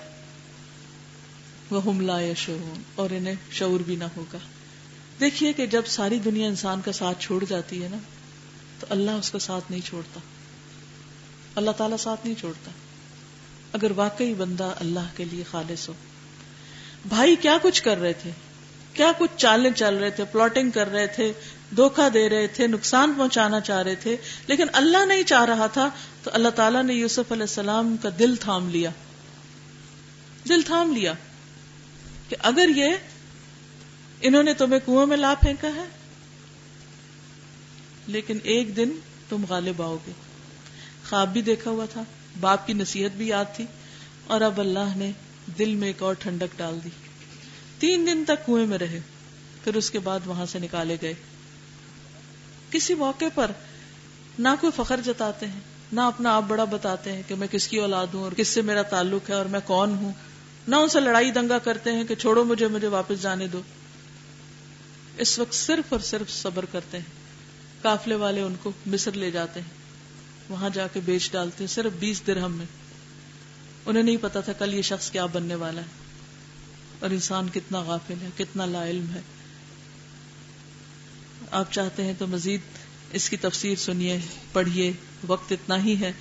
[1.70, 4.38] وہ لا شعور اور انہیں شعور بھی نہ ہوگا۔
[5.20, 7.96] دیکھیے کہ جب ساری دنیا انسان کا ساتھ چھوڑ جاتی ہے نا،
[8.80, 10.20] تو اللہ اس کا ساتھ نہیں چھوڑتا۔
[11.54, 12.70] اللہ تعالی ساتھ نہیں چھوڑتا۔
[13.72, 15.94] اگر واقعی بندہ اللہ کے لیے خالص ہو۔
[17.08, 18.30] بھائی کیا کچھ کر رہے تھے؟
[18.92, 21.32] کیا کچھ چالیں چل رہے تھے؟ پلاٹنگ کر رہے تھے؟
[21.76, 24.16] دھوکا دے رہے تھے، نقصان پہنچانا چاہ رہے تھے،
[24.46, 25.88] لیکن اللہ نہیں چاہ رہا تھا،
[26.22, 28.90] تو اللہ تعالیٰ نے یوسف علیہ السلام کا دل تھام لیا۔
[30.48, 31.12] دل تھام لیا
[32.28, 32.96] کہ اگر یہ
[34.20, 35.84] انہوں نے تمہیں کنو میں لا پھینکا ہے،
[38.06, 38.90] لیکن ایک دن
[39.28, 40.12] تم غالب آؤ گے۔
[41.08, 42.02] خواب بھی دیکھا ہوا تھا،
[42.40, 43.64] باپ کی نصیحت بھی یاد تھی،
[44.26, 45.10] اور اب اللہ نے
[45.58, 46.90] دل میں ایک اور ٹھنڈک ڈال دی۔
[47.78, 49.00] تین دن تک کنویں میں رہے،
[49.64, 51.14] پھر اس کے بعد وہاں سے نکالے گئے۔
[52.70, 53.50] کسی موقع پر
[54.38, 55.60] نہ کوئی فخر جتاتے ہیں،
[55.92, 58.62] نہ اپنا آپ بڑا بتاتے ہیں کہ میں کس کی اولاد ہوں اور کس سے
[58.62, 60.12] میرا تعلق ہے اور میں کون ہوں۔
[60.68, 63.62] نہ ان سے لڑائی دنگا کرتے ہیں کہ چھوڑو مجھے مجھے واپس جانے دو۔
[65.18, 67.04] اس وقت صرف اور صرف صبر کرتے ہیں۔
[67.82, 69.68] کافلے والے ان کو مصر لے جاتے ہیں۔
[70.48, 72.66] وہاں جا کے بیچ ڈالتے ہیں، صرف بیس درہم میں۔
[73.86, 75.86] انہیں نہیں پتا تھا کل یہ شخص کیا بننے والا ہے۔
[77.00, 79.20] اور انسان کتنا غافل ہے، کتنا لا علم ہے۔
[81.50, 82.60] آپ چاہتے ہیں تو مزید
[83.12, 84.18] اس کی تفسیر سنیے،
[84.52, 84.92] پڑھیے،
[85.26, 86.12] وقت اتنا ہی ہے۔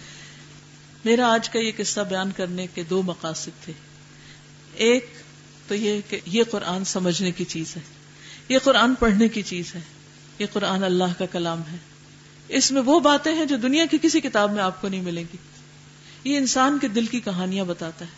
[1.06, 3.74] میرا آج کا یہ قصہ بیان کرنے کے دو مقاصد تھے۔
[4.74, 5.10] ایک
[5.68, 7.82] تو یہ کہ یہ قرآن سمجھنے کی چیز ہے۔
[8.50, 9.80] یہ قرآن پڑھنے کی چیز ہے۔
[10.40, 11.78] یہ قرآن اللہ کا کلام ہے۔
[12.48, 15.24] اس میں وہ باتیں ہیں جو دنیا کی کسی کتاب میں آپ کو نہیں ملیں
[15.34, 15.38] گی۔
[16.24, 18.12] یہ انسان کے دل کی کہانیاں بتاتا ہے۔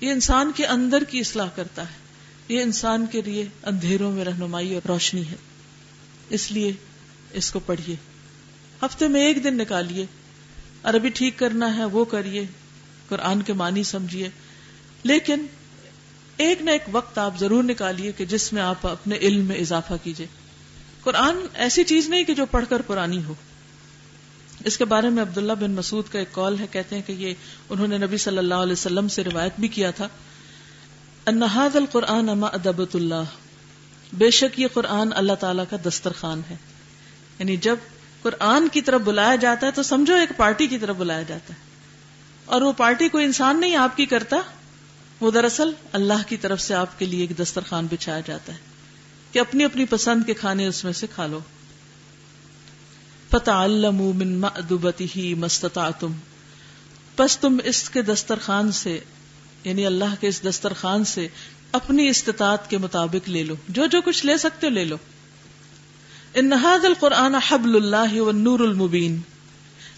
[0.00, 1.96] یہ انسان کے اندر کی اصلاح کرتا ہے۔
[2.48, 5.36] یہ انسان کے لیے اندھیروں میں رہنمائی اور روشنی ہے۔
[6.30, 6.72] اس لیے
[7.32, 7.96] اس کو پڑھیے۔
[8.82, 10.06] ہفتے میں ایک دن نکالیے۔
[10.82, 12.46] عربی ٹھیک کرنا ہے وہ کریے۔
[13.08, 14.28] قرآن کے معنی سمجھیے۔
[15.02, 15.46] لیکن
[16.36, 19.94] ایک نہ ایک وقت آپ ضرور نکالیے کہ جس میں آپ اپنے علم میں اضافہ
[20.02, 20.26] کیجیے۔
[21.02, 23.34] قرآن ایسی چیز نہیں کہ جو پڑھ کر پرانی ہو۔
[24.64, 27.34] اس کے بارے میں عبداللہ بن مسعود کا ایک کال ہے، کہتے ہیں کہ یہ
[27.68, 30.08] انہوں نے نبی صلی اللہ علیہ وسلم سے روایت بھی کیا تھا۔
[31.26, 33.22] انہاد القرآن اما ادبت اللہ۔
[34.12, 36.56] بے شک یہ قرآن اللہ تعالیٰ کا دسترخوان ہے۔
[37.38, 37.76] یعنی جب
[38.22, 41.58] قرآن کی طرف بلایا جاتا ہے تو سمجھو ایک پارٹی کی طرف بلایا جاتا ہے۔
[42.44, 44.36] اور وہ پارٹی کوئی انسان نہیں آپ کی کرتا،
[45.20, 48.58] وہ دراصل اللہ کی طرف سے آپ کے لیے ایک دسترخوان بچھایا جاتا ہے
[49.32, 51.40] کہ اپنی اپنی پسند کے کھانے اس میں سے کھا لو۔
[53.30, 56.12] فتح ادوبتی ہی مستتا تم
[57.18, 59.00] بس تم اس کے دسترخوان سے
[59.64, 61.28] یعنی اللہ کے اس دسترخوان سے
[61.72, 64.96] اپنی استطاعت کے مطابق لے لو۔ جو جو کچھ لے سکتے ہو لے لو۔
[66.34, 69.20] انہاد القرآن حبل اللہ و نور المبین۔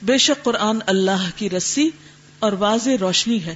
[0.02, 1.90] بے شک قرآن اللہ کی رسی
[2.38, 3.54] اور واضح روشنی ہے۔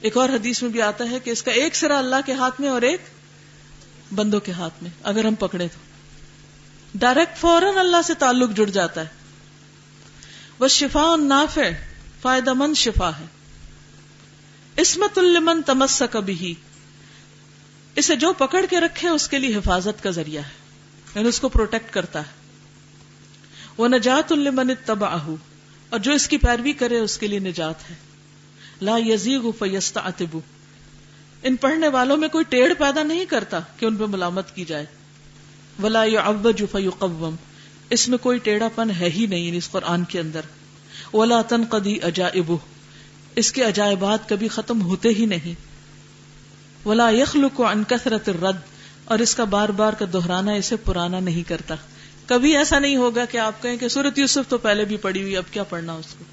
[0.00, 2.60] ایک اور حدیث میں بھی آتا ہے کہ اس کا ایک سرا اللہ کے ہاتھ
[2.60, 3.00] میں اور ایک
[4.14, 5.78] بندوں کے ہاتھ میں، اگر ہم پکڑے تو۔
[6.94, 9.06] ڈائریکٹ فوراً اللہ سے تعلق جڑ جاتا ہے۔
[10.58, 11.58] وہ شفا ناف
[12.22, 13.26] فائدہ مند شفا ہے۔
[14.76, 16.54] اسمت المن تمس کبھی ہی
[17.96, 20.50] اسے جو پکڑ کے رکھے اس کے لیے حفاظت کا ذریعہ ہے
[21.14, 22.38] یعنی اس کو پروٹیکٹ کرتا ہے۔
[23.78, 25.28] وہ نجات المن تباہ
[25.88, 27.94] اور جو اس کی پیروی کرے اس کے لیے نجات ہے۔
[28.82, 30.40] لا یزیغ فیستا اتبو
[31.42, 34.86] ان پڑھنے والوں میں کوئی ٹیڑھ پیدا نہیں کرتا کہ ان پہ ملامت کی جائے۔
[35.82, 37.36] ولا ابج فیقوم۔
[37.90, 40.40] اس میں کوئی ٹیڑھا پن ہے ہی نہیں اس قرآن کے اندر۔
[41.12, 42.52] ولا تنقدی عجائب
[43.36, 45.67] اس کے عجائبات کبھی ختم ہوتے ہی نہیں۔
[46.84, 48.56] ولا یخلق عن کثرت الرد
[49.04, 51.74] اور اس کا بار بار کا دہرانا اسے پرانا نہیں کرتا۔
[52.26, 55.36] کبھی ایسا نہیں ہوگا کہ آپ کہیں کہ سورت یوسف تو پہلے بھی پڑی ہوئی،
[55.36, 56.24] اب کیا پڑھنا اس کو؟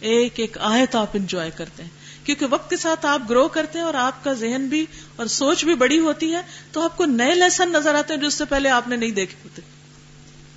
[0.00, 1.90] ایک ایک آیت آپ انجوائے کرتے ہیں۔
[2.24, 5.64] کیونکہ وقت کے ساتھ آپ گرو کرتے ہیں اور آپ کا ذہن بھی اور سوچ
[5.64, 8.44] بھی بڑی ہوتی ہے، تو آپ کو نئے لیسن نظر آتے ہیں جو اس سے
[8.44, 9.62] پہلے آپ نے نہیں دیکھے ہوتے۔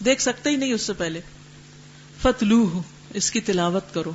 [0.05, 1.21] دیکھ سکتے ہی نہیں اس سے پہلے۔
[2.21, 2.82] فتلو
[3.13, 4.11] اس کی تلاوت کرو۔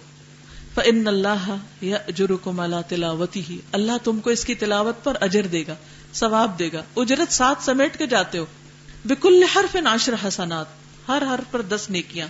[0.79, 1.99] فن اللہ یا
[2.43, 5.75] کو مالا تلاوتی ہی اللہ تم کو اس کی تلاوت پر اجر دے گا،
[6.15, 8.47] ثواب دے گا۔ اجرت ساتھ سمیٹ کے جاتے ہو۔
[9.05, 10.67] بکل حرف ناشر حسنات۔
[11.09, 12.29] ہر ہر پر دس نیکیاں۔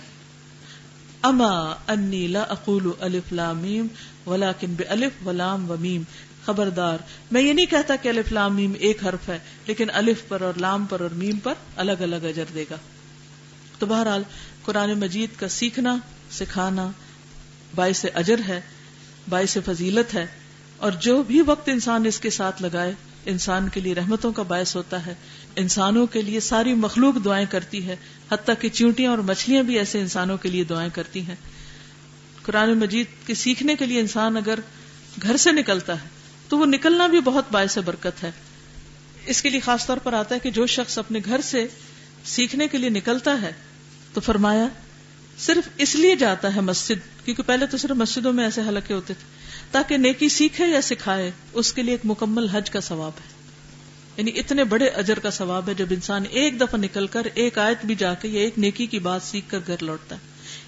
[1.21, 3.87] اما انی لا اقول الف لام میم
[4.25, 6.01] ولکن بالف ولام و میم
[6.45, 6.97] خبردار۔
[7.31, 10.53] میں یہ نہیں کہتا کہ الف لام میم ایک حرف ہے، لیکن الف پر اور
[10.57, 12.75] لام پر اور میم پر الگ الگ اجر دے گا۔
[13.79, 14.23] تو بہرحال
[14.65, 15.97] قرآن مجید کا سیکھنا،
[16.31, 16.91] سکھانا
[17.75, 18.61] باعث اجر ہے،
[19.29, 20.25] باعث فضیلت ہے،
[20.77, 22.93] اور جو بھی وقت انسان اس کے ساتھ لگائے،
[23.25, 25.13] انسان کے لیے رحمتوں کا باعث ہوتا ہے۔
[25.55, 27.95] انسانوں کے لیے ساری مخلوق دعائیں کرتی ہے،
[28.31, 31.35] حتیٰ کہ چیونٹیاں اور مچھلیاں بھی ایسے انسانوں کے لیے دعائیں کرتی ہیں۔
[32.43, 34.59] قرآن مجید کے سیکھنے کے لیے انسان اگر
[35.21, 36.07] گھر سے نکلتا ہے،
[36.49, 38.31] تو وہ نکلنا بھی بہت باعث برکت ہے۔
[39.25, 41.67] اس کے لیے خاص طور پر آتا ہے کہ جو شخص اپنے گھر سے
[42.25, 43.51] سیکھنے کے لیے نکلتا ہے،
[44.13, 44.67] تو فرمایا،
[45.37, 49.13] صرف اس لیے جاتا ہے مسجد کیونکہ پہلے تو صرف مسجدوں میں ایسے حلقے ہوتے
[49.13, 49.25] تھے۔
[49.71, 53.39] تاکہ نیکی سیکھے یا سکھائے، اس کے لیے ایک مکمل حج کا ثواب ہے۔
[54.17, 57.85] یعنی اتنے بڑے اجر کا ثواب ہے جب انسان ایک دفعہ نکل کر ایک آیت
[57.85, 60.19] بھی جا کے یا ایک نیکی کی بات سیکھ کر گھر لوٹتا ہے۔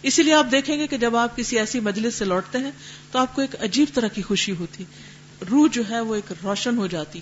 [0.03, 2.71] اسی لیے آپ دیکھیں گے کہ جب آپ کسی ایسی مجلس سے لوٹتے ہیں
[3.11, 4.83] تو آپ کو ایک عجیب طرح کی خوشی ہوتی۔
[5.51, 7.19] روح جو ہے وہ ایک روشن ہو جاتی۔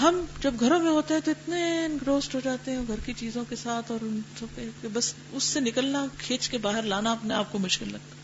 [0.00, 3.44] ہم جب گھروں میں ہوتے ہیں تو اتنے انگروسڈ ہو جاتے ہیں، گھر کی چیزوں
[3.48, 4.60] کے ساتھ اور ان سب
[4.92, 8.16] بس اس سے نکلنا، کھینچ کے باہر لانا اپنے آپ کو مشکل لگتا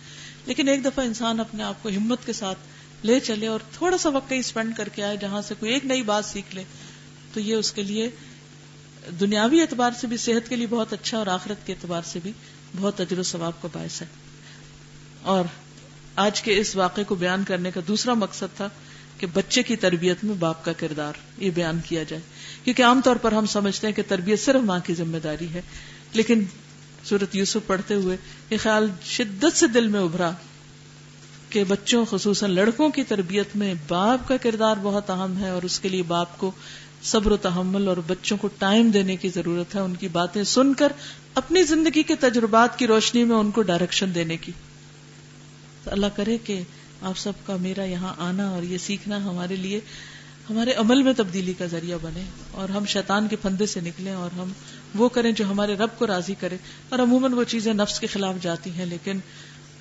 [0.46, 2.58] لیکن ایک دفعہ انسان اپنے آپ کو ہمت کے ساتھ
[3.06, 5.84] لے چلے اور تھوڑا سا وقت کہیں اسپینڈ کر کے آئے جہاں سے کوئی ایک
[5.84, 6.64] نئی بات سیکھ لے،
[7.32, 8.10] تو یہ اس کے لیے
[9.20, 12.32] دنیاوی اعتبار سے بھی، صحت کے لیے بہت اچھا اور آخرت کے اعتبار سے بھی
[12.80, 14.06] بہت اجر و ثواب کا باعث ہے۔
[15.22, 15.44] اور
[16.16, 18.68] آج کے اس واقعے کو بیان کرنے کا دوسرا مقصد تھا
[19.18, 22.22] کہ بچے کی تربیت میں باپ کا کردار یہ بیان کیا جائے۔
[22.64, 25.60] کیونکہ عام طور پر ہم سمجھتے ہیں کہ تربیت صرف ماں کی ذمہ داری ہے،
[26.12, 26.44] لیکن
[27.04, 28.16] سورت یوسف پڑھتے ہوئے
[28.50, 30.30] یہ خیال شدت سے دل میں ابھرا
[31.50, 35.80] کہ بچوں، خصوصاً لڑکوں کی تربیت میں باپ کا کردار بہت اہم ہے اور اس
[35.80, 36.50] کے لیے باپ کو
[37.02, 40.74] صبر و تحمل اور بچوں کو ٹائم دینے کی ضرورت ہے، ان کی باتیں سن
[40.74, 40.92] کر
[41.34, 44.52] اپنی زندگی کے تجربات کی روشنی میں ان کو ڈائریکشن دینے کی۔
[45.84, 46.60] تو اللہ کرے کہ
[47.04, 49.80] آپ سب کا میرا یہاں آنا اور یہ سیکھنا ہمارے لیے
[50.50, 54.30] ہمارے عمل میں تبدیلی کا ذریعہ بنے اور ہم شیطان کے پھندے سے نکلیں اور
[54.36, 54.52] ہم
[54.94, 56.56] وہ کریں جو ہمارے رب کو راضی کرے
[56.88, 59.20] اور عموماً وہ چیزیں نفس کے خلاف جاتی ہیں لیکن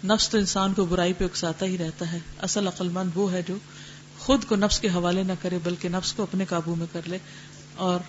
[0.05, 3.41] نفس تو انسان کو برائی پہ اکساتا ہی رہتا ہے اصل عقل مند وہ ہے
[3.47, 3.57] جو
[4.19, 7.17] خود کو نفس کے حوالے نہ کرے بلکہ نفس کو اپنے قابو میں کر لے
[7.75, 7.99] اور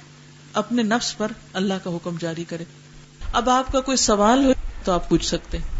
[0.53, 2.65] اپنے نفس پر اللہ کا حکم جاری کرے
[3.33, 4.53] اب آپ کا کوئی سوال ہو
[4.85, 5.74] تو آپ پوچھ سکتے ہیں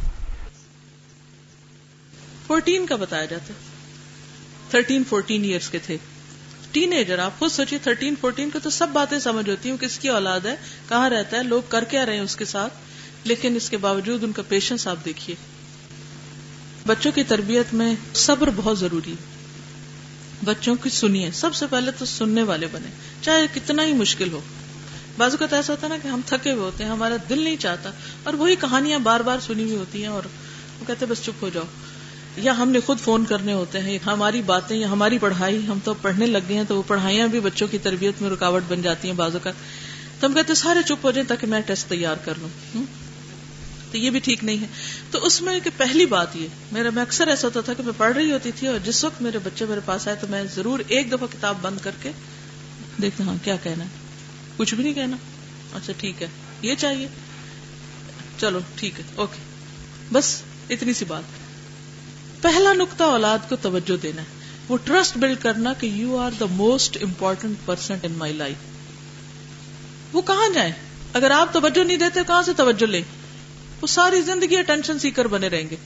[2.47, 3.53] فورٹین کا بتایا جاتا
[4.71, 5.97] تھرٹین فورٹین ایئرس کے تھے۔
[6.71, 9.99] ٹین ایجر آپ خود سوچیے تھرٹین فورٹین کو تو سب باتیں سمجھ ہوتی ہوں کس
[9.99, 10.57] کی اولاد ہے،
[10.89, 12.75] کہاں رہتا ہے، لوگ کر کے رہے ہیں اس کے ساتھ۔
[13.25, 15.37] لیکن اس کے باوجود ان کا پیشنس آپ دیکھیے۔
[16.87, 19.35] بچوں کی تربیت میں صبر بہت ضروری ہے۔
[20.45, 22.91] بچوں کی سنیے، سب سے پہلے تو سننے والے بنے
[23.23, 24.41] چاہے کتنا ہی مشکل ہو۔
[25.19, 27.57] بازو کا ایسا ہوتا ہے نا کہ ہم تھکے ہوئے ہوتے ہیں، ہمارا دل نہیں
[27.57, 27.91] چاہتا،
[28.23, 30.23] اور وہی کہانیاں بار بار سنی ہوئی ہوتی ہیں اور
[30.81, 31.65] وہ کہتے بس چپ ہو جاؤ۔
[32.37, 35.95] یا ہم نے خود فون کرنے ہوتے ہیں ہماری باتیں، یا ہماری پڑھائی، ہم تو
[35.95, 39.09] پڑھنے لگ گئے ہیں تو وہ پڑھائیاں بھی بچوں کی تربیت میں رکاوٹ بن جاتی
[39.09, 39.51] ہیں بازو کا
[40.21, 42.83] تو ہم کہتے سارے چپ ہو جائیں تاکہ میں ٹیسٹ تیار کر لوں۔
[43.93, 44.67] تو یہ بھی ٹھیک نہیں ہے۔
[45.11, 47.93] تو اس میں کہ پہلی بات یہ، میرا میں اکثر ایسا ہوتا تھا کہ میں
[47.97, 50.81] پڑھ رہی ہوتی تھی اور جس وقت میرے بچے میرے پاس آئے تو میں ضرور
[50.89, 52.13] ایک دفعہ کتاب بند کر کے
[53.03, 53.89] دیکھتا ہاں کیا کہنا ہے؟
[54.57, 55.17] کچھ بھی نہیں کہنا۔
[55.73, 56.27] اچھا ٹھیک ہے،
[56.63, 57.09] یہ چاہیے۔
[58.39, 59.43] چلو، ٹھیک ہے، اوکے۔
[60.13, 61.44] بس، اتنی سی بات۔
[62.45, 64.27] پہلا نقطہ اولاد کو توجہ دینا ہے۔
[64.69, 68.57] وہ ٹرسٹ بلڈ کرنا کہ you are the most important person in my life
[70.13, 70.73] وہ کہاں جائیں؟
[71.13, 73.03] اگر آپ توجہ نہیں دیتے کہاں سے توجہ لیں؟
[73.81, 75.77] وہ ساری زندگی اٹینشن سیکر بنے رہیں گے۔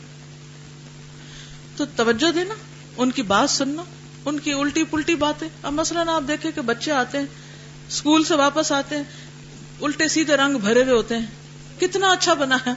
[1.76, 2.54] تو توجہ دینا،
[2.96, 3.82] ان کی بات سننا،
[4.24, 7.26] ان کی الٹی پلٹی باتیں۔ اب مثلاً آپ دیکھیں کہ بچے آتے ہیں،
[7.88, 9.04] اسکول سے واپس آتے ہیں،
[9.80, 11.26] الٹے سیدھے رنگ بھرے ہوئے ہوتے ہیں۔
[11.80, 12.70] کتنا اچھا بنا ہے۔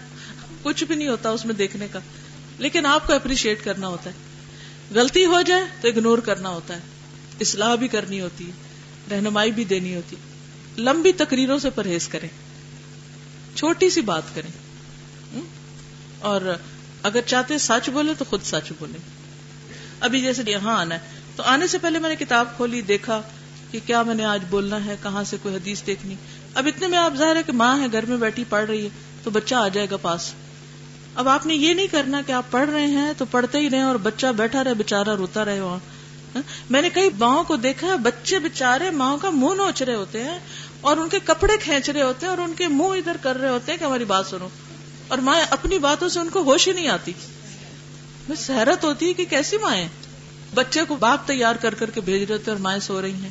[0.64, 2.00] کچھ بھی نہیں ہوتا اس میں دیکھنے کا۔
[2.58, 4.16] لیکن آپ کو اپریشیٹ کرنا ہوتا ہے۔
[4.99, 6.80] غلطی ہو جائے تو اگنور کرنا ہوتا ہے۔
[7.39, 8.52] اصلاح بھی کرنی ہوتی ہے،
[9.12, 10.16] رہنمائی بھی دینی ہوتی
[10.78, 12.30] لمبی تقریروں سے پرہیز کریں۔
[13.56, 14.52] چھوٹی سی بات کریں۔
[16.20, 16.58] اور
[17.04, 18.97] اگر چاہتے سچ بولے تو خود سچ بولے
[19.99, 20.99] ابھی جیسے یہاں آنا ہے۔
[21.36, 23.22] تو آنے سے پہلے میں نے کتاب کھولی، دیکھا
[23.72, 26.16] کہ کیا میں نے آج بولنا ہے، کہاں سے کوئی حدیث دیکھنی۔
[26.54, 28.89] اب اتنے میں آپ ظاہر ہے کہ ماں ہے، گھر میں بیٹھی، پڑھ رہی ہے،
[29.24, 30.34] تو بچہ آ جائے گا پاس۔
[31.16, 33.82] اب آپ نے یہ نہیں کرنا کہ آپ پڑھ رہے ہیں تو پڑھتے ہی رہے
[33.82, 36.39] اور بچہ بیٹھا رہے بےچارا روتا رہے وہاں
[36.70, 40.24] میں نے کئی ماؤں کو دیکھا ہے، بچے بےچارے ماؤں کا منہ نوچ رہے ہوتے
[40.24, 40.39] ہیں
[40.82, 43.49] اور ان کے کپڑے کھینچ رہے ہوتے ہیں اور ان کے منہ ادھر کر رہے
[43.49, 44.47] ہوتے ہیں کہ ہماری بات سنو۔
[45.07, 47.12] اور ماں اپنی باتوں سے ان کو ہوش ہی نہیں آتی۔
[48.49, 49.88] حیرت ہوتی ہے کہ کیسی مائیں
[50.53, 53.30] بچے کو باپ تیار کر کر کے بھیج رہے تھے اور مائیں سو رہی ہیں۔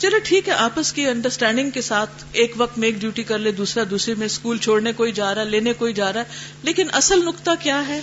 [0.00, 3.52] چلو ٹھیک ہے، آپس کی انڈرسٹینڈنگ کے ساتھ ایک وقت میں ایک ڈیوٹی کر لے،
[3.52, 6.24] دوسرا، دوسرے میں اسکول چھوڑنے کوئی جا رہا ہے لینے کوئی جا رہا۔ ہے
[6.62, 8.00] لیکن اصل نقطہ کیا ہے؟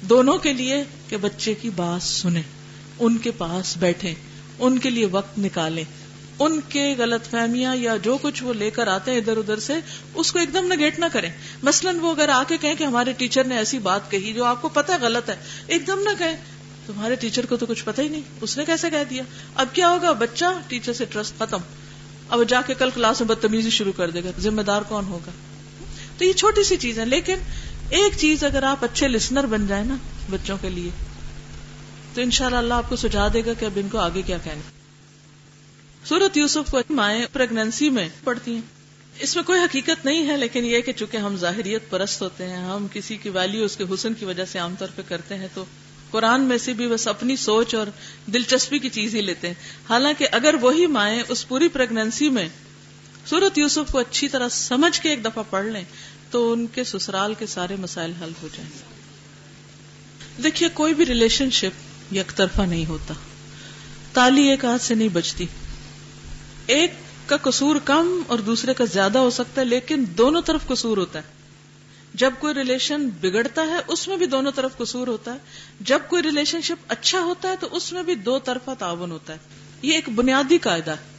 [0.00, 2.42] دونوں کے لیے کہ بچے کی بات سنیں،
[2.98, 4.14] ان کے پاس بیٹھے
[4.58, 5.84] ان کے لیے وقت نکالیں۔
[6.38, 9.74] ان کے غلط فہمیاں یا جو کچھ وہ لے کر آتے ہیں ادھر ادھر سے،
[10.14, 11.30] اس کو ایک دم نگیٹ نہ کریں۔
[11.62, 14.62] مثلاً وہ اگر آ کے کہیں کہ ہمارے ٹیچر نے ایسی بات کہی جو آپ
[14.62, 15.36] کو پتا غلط ہے،
[15.66, 16.36] ایک دم نہ کہیں۔
[16.86, 19.22] تمہارے ٹیچر کو تو کچھ پتا ہی نہیں۔ اس نے کیسے کہہ دیا؟
[19.54, 21.58] اب کیا ہوگا؟ بچہ ٹیچر سے ٹرسٹ ختم۔
[22.28, 25.30] اب جا کے کل کلاس میں بدتمیزی شروع کر دے گا۔ ذمہ دار کون ہوگا؟
[26.18, 27.36] تو یہ چھوٹی سی چیز ہے، لیکن
[27.90, 29.96] ایک چیز اگر آپ اچھے لسنر بن جائیں نا
[30.30, 30.90] بچوں کے لیے،
[32.14, 34.38] تو ان شاء اللہ آپ کو سجا دے گا کہ اب ان کو آگے کیا
[34.38, 34.60] کہنا
[36.04, 38.60] سورت یوسف کو مائیں پریگنسی میں پڑتی ہیں۔
[39.18, 42.56] اس میں کوئی حقیقت نہیں ہے، لیکن یہ کہ چونکہ ہم ظاہریت پرست ہوتے ہیں،
[42.56, 45.48] ہم کسی کی ویلو اس کے حسن کی وجہ سے عام طور پہ کرتے ہیں،
[45.54, 45.64] تو
[46.12, 47.86] قرآن میں سے بھی بس اپنی سوچ اور
[48.26, 49.54] دلچسپی کی چیز ہی لیتے ہیں۔
[49.88, 52.48] حالانکہ اگر وہی مائیں اس پوری پریگنسی میں
[53.26, 55.84] سورت یوسف کو اچھی طرح سمجھ کے ایک دفعہ پڑھ لیں،
[56.30, 58.70] تو ان کے سسرال کے سارے مسائل حل ہو جائیں۔
[60.42, 63.14] دیکھیے، کوئی بھی ریلیشن شپ یک طرفہ نہیں ہوتا۔
[64.12, 65.46] تالی ایک ہاتھ سے نہیں بچتی
[66.66, 66.94] ایک
[67.26, 71.18] کا قصور کم اور دوسرے کا زیادہ ہو سکتا ہے، لیکن دونوں طرف قصور ہوتا
[71.18, 71.41] ہے۔
[72.14, 75.38] جب کوئی ریلیشن بگڑتا ہے، اس میں بھی دونوں طرف قصور ہوتا ہے۔
[75.80, 79.32] جب کوئی ریلیشن شپ اچھا ہوتا ہے، تو اس میں بھی دو طرفہ تعاون ہوتا
[79.32, 79.38] ہے۔
[79.82, 81.12] یہ ایک بنیادی قاعدہ ہے۔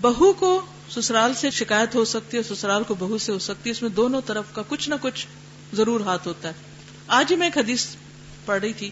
[0.00, 3.70] بہو کو سسرال سے شکایت ہو سکتی ہے، سسرال کو بہو سے ہو سکتی ہے۔
[3.70, 5.26] اس میں دونوں طرف کا کچھ نہ کچھ
[5.72, 6.54] ضرور ہاتھ ہوتا ہے۔
[7.06, 7.86] آج ہی میں ایک حدیث
[8.44, 8.90] پڑھ رہی تھی۔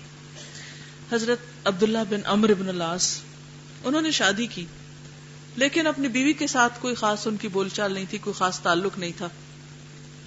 [1.12, 3.20] حضرت عبداللہ بن امر بن الاس
[3.84, 4.64] انہوں نے شادی کی،
[5.56, 8.60] لیکن اپنی بیوی کے ساتھ کوئی خاص ان کی بول چال نہیں تھی، کوئی خاص
[8.60, 9.28] تعلق نہیں تھا۔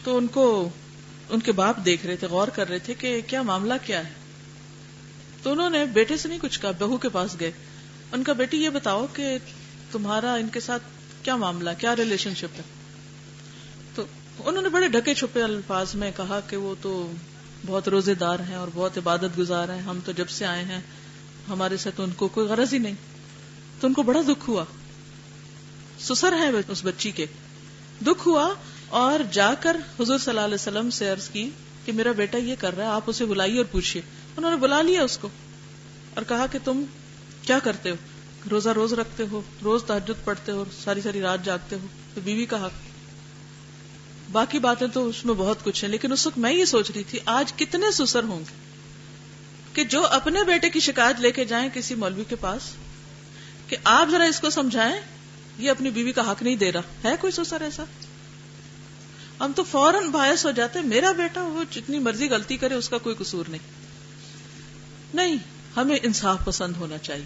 [0.04, 0.70] تو ان کو
[1.30, 4.14] ان کے باپ دیکھ رہے تھے، غور کر رہے تھے کہ کیا معاملہ کیا ہے۔
[5.44, 7.52] تو انہوں نے بیٹے سے نہیں کچھ کہا، بہو کے پاس گئے۔
[8.12, 9.38] ان کا بیٹی یہ بتاؤ کہ
[9.92, 10.84] تمہارا ان کے ساتھ
[11.24, 12.62] کیا معاملہ، کیا ریلیشن شپ ہے؟
[13.96, 14.04] تو
[14.40, 17.12] انہوں نے بڑے ڈھکے چھپے الفاظ میں کہا کہ وہ تو
[17.66, 20.82] بہت روزے دار ہیں اور بہت عبادت گزار ہیں، ہم تو جب سے آئے ہیں،
[21.50, 22.96] ہمارے سے تو ان کو کوئی غرض ہی نہیں۔
[23.80, 24.66] تو ان کو بڑا دکھ ہوا۔
[26.00, 27.26] سسر ہے اس بچی کے۔
[28.06, 28.54] دکھ ہوا
[28.90, 31.50] اور جا کر حضور صلی اللہ علیہ وسلم سے عرض کی
[31.86, 34.04] کہ میرا بیٹا یہ کر رہا ہے، آپ اسے بلائیے اور پوچھیے۔
[34.38, 35.30] انہوں نے بلا لیا اس کو
[36.14, 36.84] اور کہا کہ تم
[37.42, 37.96] کیا کرتے ہو؟
[38.52, 42.46] روزہ روز رکھتے ہو، روز تحجد پڑھتے ہو، ساری ساری رات جاگتے ہو۔ تو بیوی
[42.46, 42.72] کا حق
[44.32, 47.04] باقی باتیں تو اس میں بہت کچھ ہیں، لیکن اس وقت میں یہ سوچ رہی
[47.04, 48.54] تھی، آج کتنے سسر ہوں گے؟
[49.74, 52.62] کہ جو اپنے بیٹے کی شکایت لے کے جائیں کسی مولوی کے پاس،
[53.68, 55.02] کہ آپ ذرا اس کو سمجھائیں،
[55.58, 57.84] یہ اپنی بیوی کا حق نہیں دے رہا۔ ہے کوئی سسر ایسا؟
[59.40, 62.98] ہم تو فوراً باعث ہو جاتے میرا بیٹا وہ جتنی مرضی غلطی کرے، اس کا
[62.98, 63.62] کوئی قصور نہیں۔
[65.14, 65.36] نہیں،
[65.76, 67.26] ہمیں انصاف پسند ہونا چاہیے۔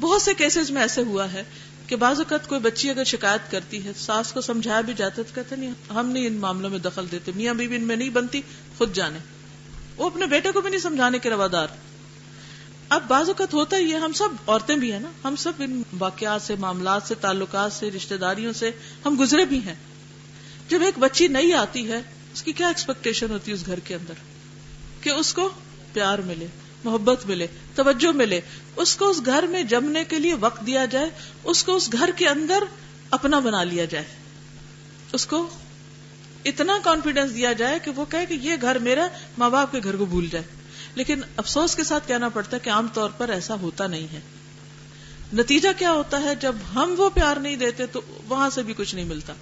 [0.00, 1.42] بہت سے کیسز میں ایسے ہوا ہے
[1.86, 5.34] کہ بعض اوقات کوئی بچی اگر شکایت کرتی ہے، ساس کو سمجھایا بھی جاتا تو
[5.34, 8.42] کہتے نہیں، ہم نہیں ان معاملوں میں دخل دیتے۔ میاں بیوی ان میں نہیں بنتی،
[8.78, 9.18] خود جانے۔
[9.96, 11.66] وہ اپنے بیٹے کو بھی نہیں سمجھانے کے روادار۔
[12.88, 15.82] اب بعض اوقات ہوتا ہی ہے، ہم سب عورتیں بھی ہیں نا، ہم سب ان
[15.98, 18.70] واقعات سے، معاملات سے، تعلقات سے رشتے داریوں سے
[19.04, 19.74] ہم گزرے بھی ہیں۔
[20.70, 22.00] جب ایک بچی نئی آتی ہے،
[22.32, 24.14] اس کی کیا ایکسپیکٹیشن ہوتی ہے اس گھر کے اندر؟
[25.00, 25.50] کہ اس کو
[25.92, 26.46] پیار ملے،
[26.84, 28.40] محبت ملے، توجہ ملے،
[28.76, 31.10] اس کو اس گھر میں جمنے کے لیے وقت دیا جائے،
[31.44, 32.62] اس کو اس گھر کے اندر
[33.10, 34.04] اپنا بنا لیا جائے۔
[35.12, 35.48] اس کو
[36.44, 39.08] اتنا کانفیڈینس دیا جائے کہ وہ کہے کہ یہ گھر میرا
[39.38, 40.44] ماں باپ کے گھر کو بھول جائے۔
[40.94, 44.20] لیکن افسوس کے ساتھ کہنا پڑتا ہے کہ عام طور پر ایسا ہوتا نہیں ہے۔
[45.32, 48.94] نتیجہ کیا ہوتا ہے؟ جب ہم وہ پیار نہیں دیتے تو وہاں سے بھی کچھ
[48.94, 49.32] نہیں ملتا۔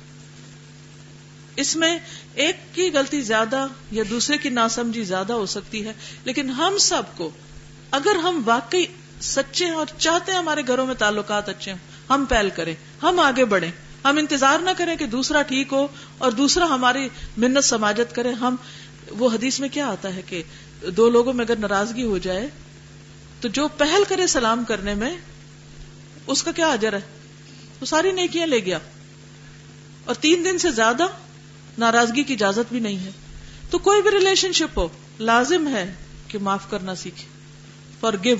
[1.59, 1.99] اس میں
[2.35, 5.93] ایک کی غلطی زیادہ یا دوسرے کی ناسمجھی زیادہ ہو سکتی ہے،
[6.25, 7.31] لیکن ہم سب کو
[7.91, 8.85] اگر ہم واقعی
[9.21, 11.79] سچے ہیں اور چاہتے ہیں ہمارے گھروں میں تعلقات اچھے ہوں،
[12.11, 13.71] ہم پہل کریں، ہم آگے بڑھیں،
[14.05, 15.87] ہم انتظار نہ کریں کہ دوسرا ٹھیک ہو
[16.19, 18.57] اور دوسرا ہماری منت سماجت کرے۔ ہم،
[19.11, 20.43] وہ حدیث میں کیا آتا ہے کہ
[20.97, 22.49] دو لوگوں میں اگر ناراضگی ہو جائے
[23.41, 25.17] تو جو پہل کرے سلام کرنے میں،
[26.27, 27.01] اس کا کیا اجر ہے؟
[27.81, 28.79] وہ ساری نیکیاں لے گیا۔
[30.05, 31.07] اور تین دن سے زیادہ
[31.79, 33.11] ناراضگی کی اجازت بھی نہیں ہے۔
[33.71, 34.89] تو کوئی بھی ریلیشن شپ ہو،
[35.21, 35.95] لازم ہے
[36.29, 37.25] کہ معاف کرنا سیکھے۔
[38.01, 38.37] فار گیو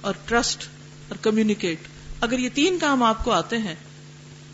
[0.00, 0.62] اور ٹرسٹ
[1.08, 1.78] اور کمیونیکیٹ
[2.20, 3.74] اگر یہ تین کام آپ کو آتے ہیں،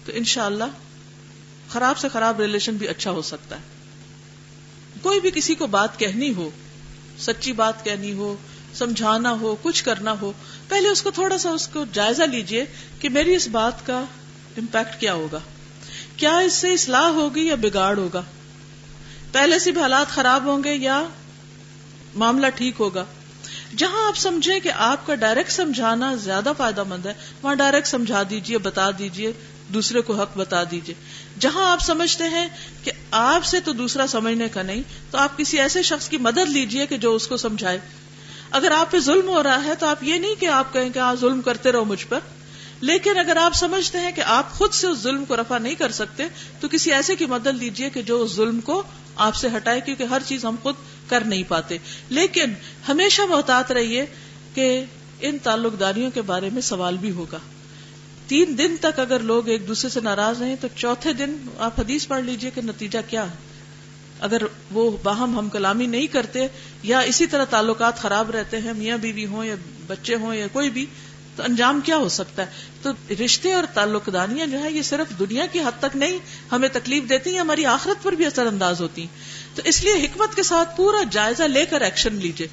[0.05, 3.61] تو انشاءاللہ اللہ خراب سے خراب ریلیشن بھی اچھا ہو سکتا ہے۔
[5.03, 6.51] کوئی بھی کسی کو بات کہنی ہو،
[7.19, 8.37] سچی بات کہنی ہو،
[8.75, 10.33] سمجھانا ہو، کچھ کرنا ہو،
[10.69, 12.65] پہلے اس کو تھوڑا سا اس کو جائزہ لیجیے
[13.01, 14.05] کہ میری اس بات کا
[14.57, 15.41] امپیکٹ کیا ہوگا۔
[16.17, 18.23] کیا اس سے اصلاح ہوگی یا بگاڑ ہوگا؟
[19.33, 21.05] پہلے سے بھی حالات خراب ہوں گے یا
[22.15, 23.05] معاملہ ٹھیک ہوگا؟
[23.77, 28.23] جہاں آپ سمجھیں کہ آپ کا ڈائریکٹ سمجھانا زیادہ فائدہ مند ہے، وہاں ڈائریکٹ سمجھا
[28.31, 29.33] دیجیے، بتا دیجیے،
[29.69, 30.95] دوسرے کو حق بتا دیجیے۔
[31.39, 32.47] جہاں آپ سمجھتے ہیں
[32.85, 36.49] کہ آپ سے تو دوسرا سمجھنے کا نہیں، تو آپ کسی ایسے شخص کی مدد
[36.49, 37.79] لیجیے کہ جو اس کو سمجھائے۔
[38.51, 40.99] اگر آپ پہ ظلم ہو رہا ہے تو آپ یہ نہیں کہ آپ کہیں کہ
[40.99, 42.19] آپ ظلم کرتے رہو مجھ پر۔
[42.81, 45.91] لیکن اگر آپ سمجھتے ہیں کہ آپ خود سے اس ظلم کو رفع نہیں کر
[45.91, 46.25] سکتے،
[46.61, 48.83] تو کسی ایسے کی مدد لیجیے کہ جو اس ظلم کو
[49.17, 50.75] آپ سے ہٹائے، کیونکہ ہر چیز ہم خود
[51.07, 52.53] کر نہیں پاتے۔ لیکن
[52.89, 54.07] ہمیشہ محتاط رہیے
[54.55, 54.85] کہ
[55.21, 57.39] ان تعلق داریوں کے بارے میں سوال بھی ہوگا۔
[58.27, 62.07] تین دن تک اگر لوگ ایک دوسرے سے ناراض رہے تو چوتھے دن آپ حدیث
[62.07, 63.47] پڑھ لیجیے کہ نتیجہ کیا۔ ہے
[64.21, 66.47] اگر وہ باہم ہم کلامی نہیں کرتے
[66.83, 69.55] یا اسی طرح تعلقات خراب رہتے ہیں، میاں بیوی ہوں یا
[69.87, 70.87] بچے ہوں یا کوئی بھی
[71.37, 72.51] تو انجام کیا ہو سکتا ہے؟
[72.83, 72.91] تو
[73.25, 76.19] رشتے اور تعلق دانیاں جو ہے یہ صرف دنیا کی حد تک نہیں،
[76.53, 79.93] ہمیں تکلیف دیتی ہیں، ہماری آخرت پر بھی اثر انداز ہوتی ہیں۔ تو اس لیے
[79.93, 82.47] حکمت کے ساتھ پورا جائزہ لے کر ایکشن لیجیے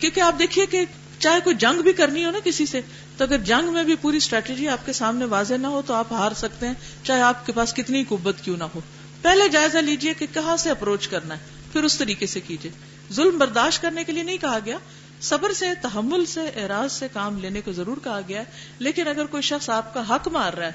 [0.00, 0.84] کیونکہ آپ دیکھیے کہ
[1.18, 2.80] چاہے کوئی جنگ بھی کرنی ہو نا کسی سے،
[3.16, 6.12] تو اگر جنگ میں بھی پوری اسٹریٹجی آپ کے سامنے واضح نہ ہو تو آپ
[6.12, 8.80] ہار سکتے ہیں، چاہے آپ کے پاس کتنی قوت کیوں نہ ہو۔
[9.22, 11.40] پہلے جائزہ لیجیے کہ کہاں سے اپروچ کرنا ہے،
[11.72, 12.70] پھر اس طریقے سے کیجیے
[13.12, 14.78] ظلم برداشت کرنے کے لیے نہیں کہا گیا
[15.20, 18.44] صبر سے، تحمل سے، اعراض سے کام لینے کو ضرور کہا گیا ہے،
[18.78, 20.72] لیکن اگر کوئی شخص آپ کا حق مار رہا ہے،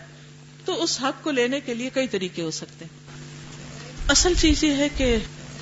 [0.65, 2.99] تو اس حق کو لینے کے لیے کئی طریقے ہو سکتے ہیں۔
[4.09, 5.17] اصل چیز یہ ہے کہ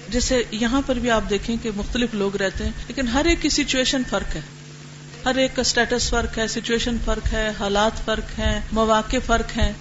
[0.09, 3.49] جیسے یہاں پر بھی آپ دیکھیں کہ مختلف لوگ رہتے ہیں، لیکن ہر ایک کی
[3.49, 4.41] سچویشن فرق ہے۔
[5.25, 9.73] ہر ایک کا اسٹیٹس فرق ہے سچویشن فرق ہے، حالات فرق ہیں، مواقع فرق ہیں۔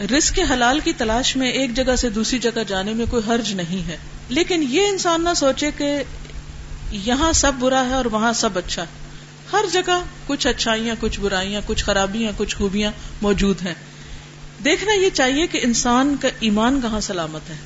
[0.00, 3.88] رسک حلال کی تلاش میں ایک جگہ سے دوسری جگہ جانے میں کوئی حرج نہیں
[3.88, 3.96] ہے۔
[4.28, 6.02] لیکن یہ انسان نہ سوچے کہ
[6.94, 8.84] یہاں سب برا ہے اور وہاں سب اچھا
[9.52, 12.92] ہر جگہ کچھ اچھائیاں، کچھ برائیاں، کچھ خرابیاں، کچھ خوبیاں
[13.22, 13.74] موجود ہیں۔
[14.64, 17.56] دیکھنا یہ چاہیے کہ انسان کا ایمان کہاں سلامت ہے۔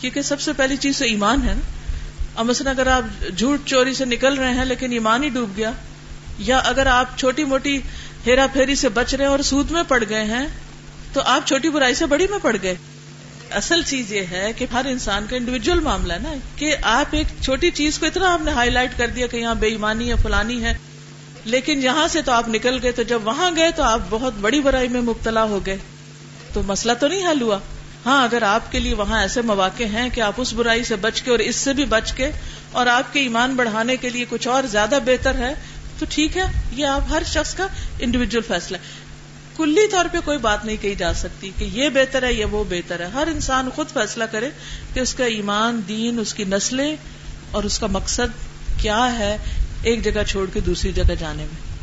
[0.00, 1.60] کیونکہ سب سے پہلی چیز تو ایمان ہے نا۔
[2.34, 5.70] اب مثلا اگر آپ جھوٹ چوری سے نکل رہے ہیں لیکن ایمان ہی ڈوب گیا،
[6.38, 7.80] یا اگر آپ چھوٹی موٹی
[8.26, 10.46] ہیرا پھیری سے بچ رہے ہیں اور سود میں پڑ گئے ہیں،
[11.12, 12.74] تو آپ چھوٹی برائی سے بڑی میں پڑ گئے۔
[13.54, 17.26] اصل چیز یہ ہے کہ ہر انسان کا انڈیویجل معاملہ ہے نا، کہ آپ ایک
[17.40, 20.14] چھوٹی چیز کو اتنا آپ نے ہائی لائٹ کر دیا کہ یہاں بے ایمانی ہے،
[20.22, 20.74] فلانی ہے،
[21.44, 24.60] لیکن یہاں سے تو آپ نکل گئے تو جب وہاں گئے تو آپ بہت بڑی
[24.60, 25.76] برائی میں مبتلا ہو گئے۔
[26.52, 27.58] تو مسئلہ تو نہیں حل ہوا۔
[28.06, 31.22] ہاں اگر آپ کے لیے وہاں ایسے مواقع ہیں کہ آپ اس برائی سے بچ
[31.22, 32.30] کے اور اس سے بھی بچ کے
[32.72, 35.54] اور آپ کے ایمان بڑھانے کے لیے کچھ اور زیادہ بہتر ہے،
[35.98, 37.66] تو ٹھیک ہے، یہ آپ ہر شخص کا
[37.98, 39.03] انڈیویجل فیصلہ ہے۔
[39.56, 42.64] کلی طور پہ کوئی بات نہیں کہی جا سکتی کہ یہ بہتر ہے یا وہ
[42.64, 44.50] بہتر ہے۔ ہر انسان خود فیصلہ کرے
[44.94, 46.96] کہ اس کا ایمان، دین، اس کی نسلیں
[47.50, 49.36] اور اس کا مقصد کیا ہے
[49.82, 51.74] ایک جگہ چھوڑ کے دوسری جگہ جانے میں۔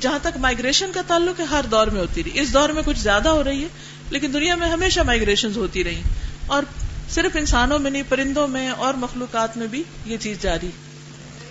[0.00, 2.98] جہاں تک مائگریشن کا تعلق ہے، ہر دور میں ہوتی رہی۔ اس دور میں کچھ
[2.98, 3.68] زیادہ ہو رہی ہے،
[4.10, 6.02] لیکن دنیا میں ہمیشہ مائگریشن ہوتی رہی۔
[6.46, 6.62] اور
[7.10, 10.70] صرف انسانوں میں نہیں، پرندوں میں اور مخلوقات میں بھی یہ چیز جاری۔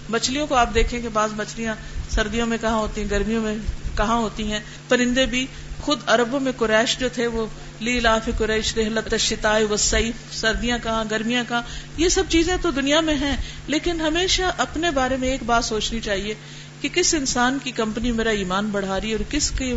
[0.10, 1.76] مچھلیوں کو آپ دیکھیں کہ بعض مچھلیاں
[2.10, 3.56] سردیوں میں کہاں ہوتی ہیں، گرمیوں میں
[4.00, 5.46] کہاں ہوتی ہیں؟ پرندے بھی
[5.82, 7.46] خود عربوں میں قریش جو تھے، وہ
[7.82, 11.62] لی لاف قریش، رحلت شتائے و سعید سردیاں کہاں، گرمیاں کہاں؟
[11.98, 13.36] یہ سب چیزیں تو دنیا میں ہیں،
[13.68, 16.34] لیکن ہمیشہ اپنے بارے میں ایک بات سوچنی چاہیے
[16.82, 19.74] کہ کس انسان کی کمپنی میرا ایمان بڑھا رہی ہے اور کس کی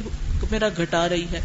[0.51, 1.41] میرا گھٹا رہی ہے؟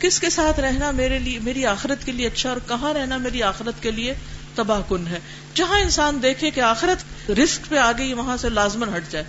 [0.00, 3.42] کس کے ساتھ رہنا میرے لیے، میری آخرت کے لیے اچھا اور کہاں رہنا میری
[3.42, 4.14] آخرت کے لیے
[4.54, 5.18] تباہ کن ہے؟
[5.54, 9.24] جہاں انسان دیکھے کہ آخرت رسک پہ آ گئی وہاں سے لازمن ہٹ جائے۔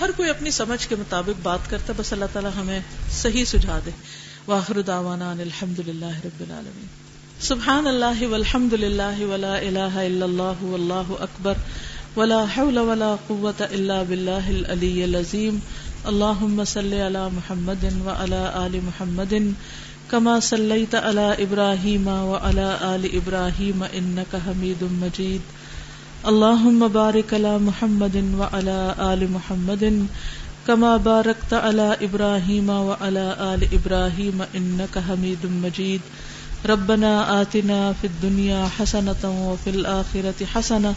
[0.00, 2.80] ہر کوئی اپنی سمجھ کے مطابق بات کرتا ہے، بس اللہ تعالیٰ ہمیں
[3.10, 3.90] صحیح سجھا دے۔
[4.46, 6.86] واخر دعوانا الحمد للہ رب العالمین۔
[7.40, 11.54] سبحان اللہ والحمد للہ ولا الہ الا اللہ واللہ اکبر۔
[12.16, 15.58] ولا حول ولا قوة الا باللہ العلی العظیم۔
[16.04, 19.34] اللہم صلی علی محمد وعلی آل محمد۔
[20.08, 25.59] کما صلی على ابراہیم و آل ابراہیم انک حمید مجید۔
[26.28, 29.84] اللہم بارک علی محمد و علی آل محمد
[30.66, 38.66] کما بارکت علی ابراہیم و علی آل ابراہیم انک حمید مجید ربنا آتنا فی الدنیا
[38.78, 40.92] حسنتا و فی الآخرة حسنا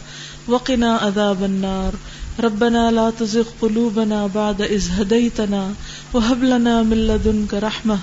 [0.47, 1.97] وقنا عذاب النار
[2.43, 5.63] ربنا لا تزغ قلوبنا بعد اذ هديتنا
[6.13, 7.99] وهب لنا من لدنك رحمه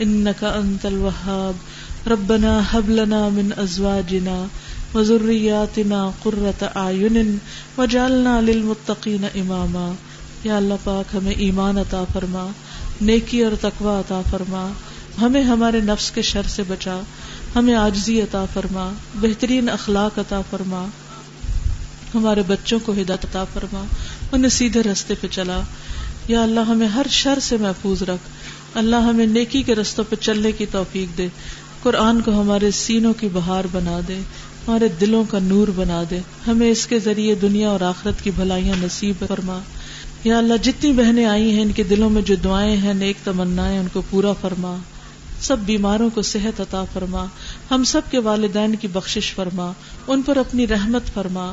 [0.00, 1.54] انك انت الوهاب
[2.06, 4.38] ربنا هب لنا من ازواجنا
[4.94, 7.36] وذرياتنا قرة اعين
[7.78, 9.92] وجعلنا للمتقين اماما
[10.44, 12.48] یا اللہ پاک ہمیں ایمان عطا فرما،
[13.00, 14.72] نیکی اور تقوی عطا فرما۔
[15.20, 17.00] ہمیں ہمارے نفس کے شر سے بچا۔
[17.56, 20.86] ہمیں آجزی عطا فرما، بہترین اخلاق عطا فرما۔
[22.14, 23.84] ہمارے بچوں کو ہدایت عطا فرما،
[24.32, 25.60] انہیں سیدھے رستے پہ چلا۔
[26.28, 28.28] یا اللہ ہمیں ہر شر سے محفوظ رکھ۔
[28.74, 31.28] اللہ ہمیں نیکی کے رستوں پہ چلنے کی توفیق دے۔
[31.82, 34.18] قرآن کو ہمارے سینوں کی بہار بنا دے۔
[34.68, 38.74] ہمارے دلوں کا نور بنا دے۔ ہمیں اس کے ذریعے دنیا اور آخرت کی بھلائیاں
[38.82, 39.58] نصیب فرما۔
[40.24, 43.68] یا اللہ، جتنی بہنیں آئی ہیں، ان کے دلوں میں جو دعائیں ہیں، نیک تمنا
[43.68, 44.76] ان کو پورا فرما۔
[45.40, 47.26] سب بیماروں کو صحت عطا فرما۔
[47.70, 49.72] ہم سب کے والدین کی بخشش فرما۔
[50.06, 51.52] ان پر اپنی رحمت فرما۔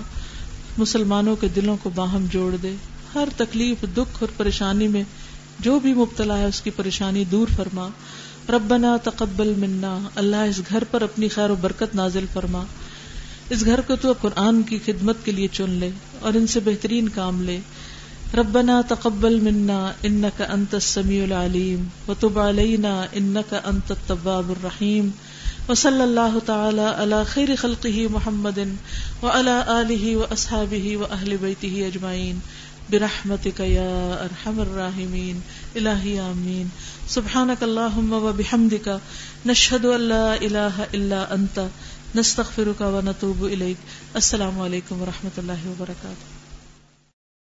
[0.77, 2.75] مسلمانوں کے دلوں کو باہم جوڑ دے۔
[3.15, 5.03] ہر تکلیف، دکھ اور پریشانی میں
[5.59, 7.87] جو بھی مبتلا ہے، اس کی پریشانی دور فرما۔
[8.49, 12.63] ربنا تقبل منا۔ اللہ اس گھر پر اپنی خیر و برکت نازل فرما۔
[13.49, 15.89] اس گھر کو تو قرآن کی خدمت کے لیے چن لے
[16.19, 17.59] اور ان سے بہترین کام لے۔
[18.37, 25.09] ربنا تقبل منا انك انت السميع العليم وتب علينا انك انت التواب الرحيم
[25.69, 28.59] وصلى الله تعالى على خير خلقه محمد
[29.23, 32.39] وعلى اله واصحابه واهل بيته اجمعين
[32.89, 35.39] برحمتك يا ارحم الراحمين
[35.75, 36.67] الہی آمین۔
[37.09, 38.89] سبحانك اللهم وبحمدك
[39.45, 41.59] نشهد ان لا اله الا انت۔
[42.15, 43.77] نستغفرك ونتوب اليك
[44.13, 46.38] السلام علیکم ورحمۃ اللہ وبرکاتہ.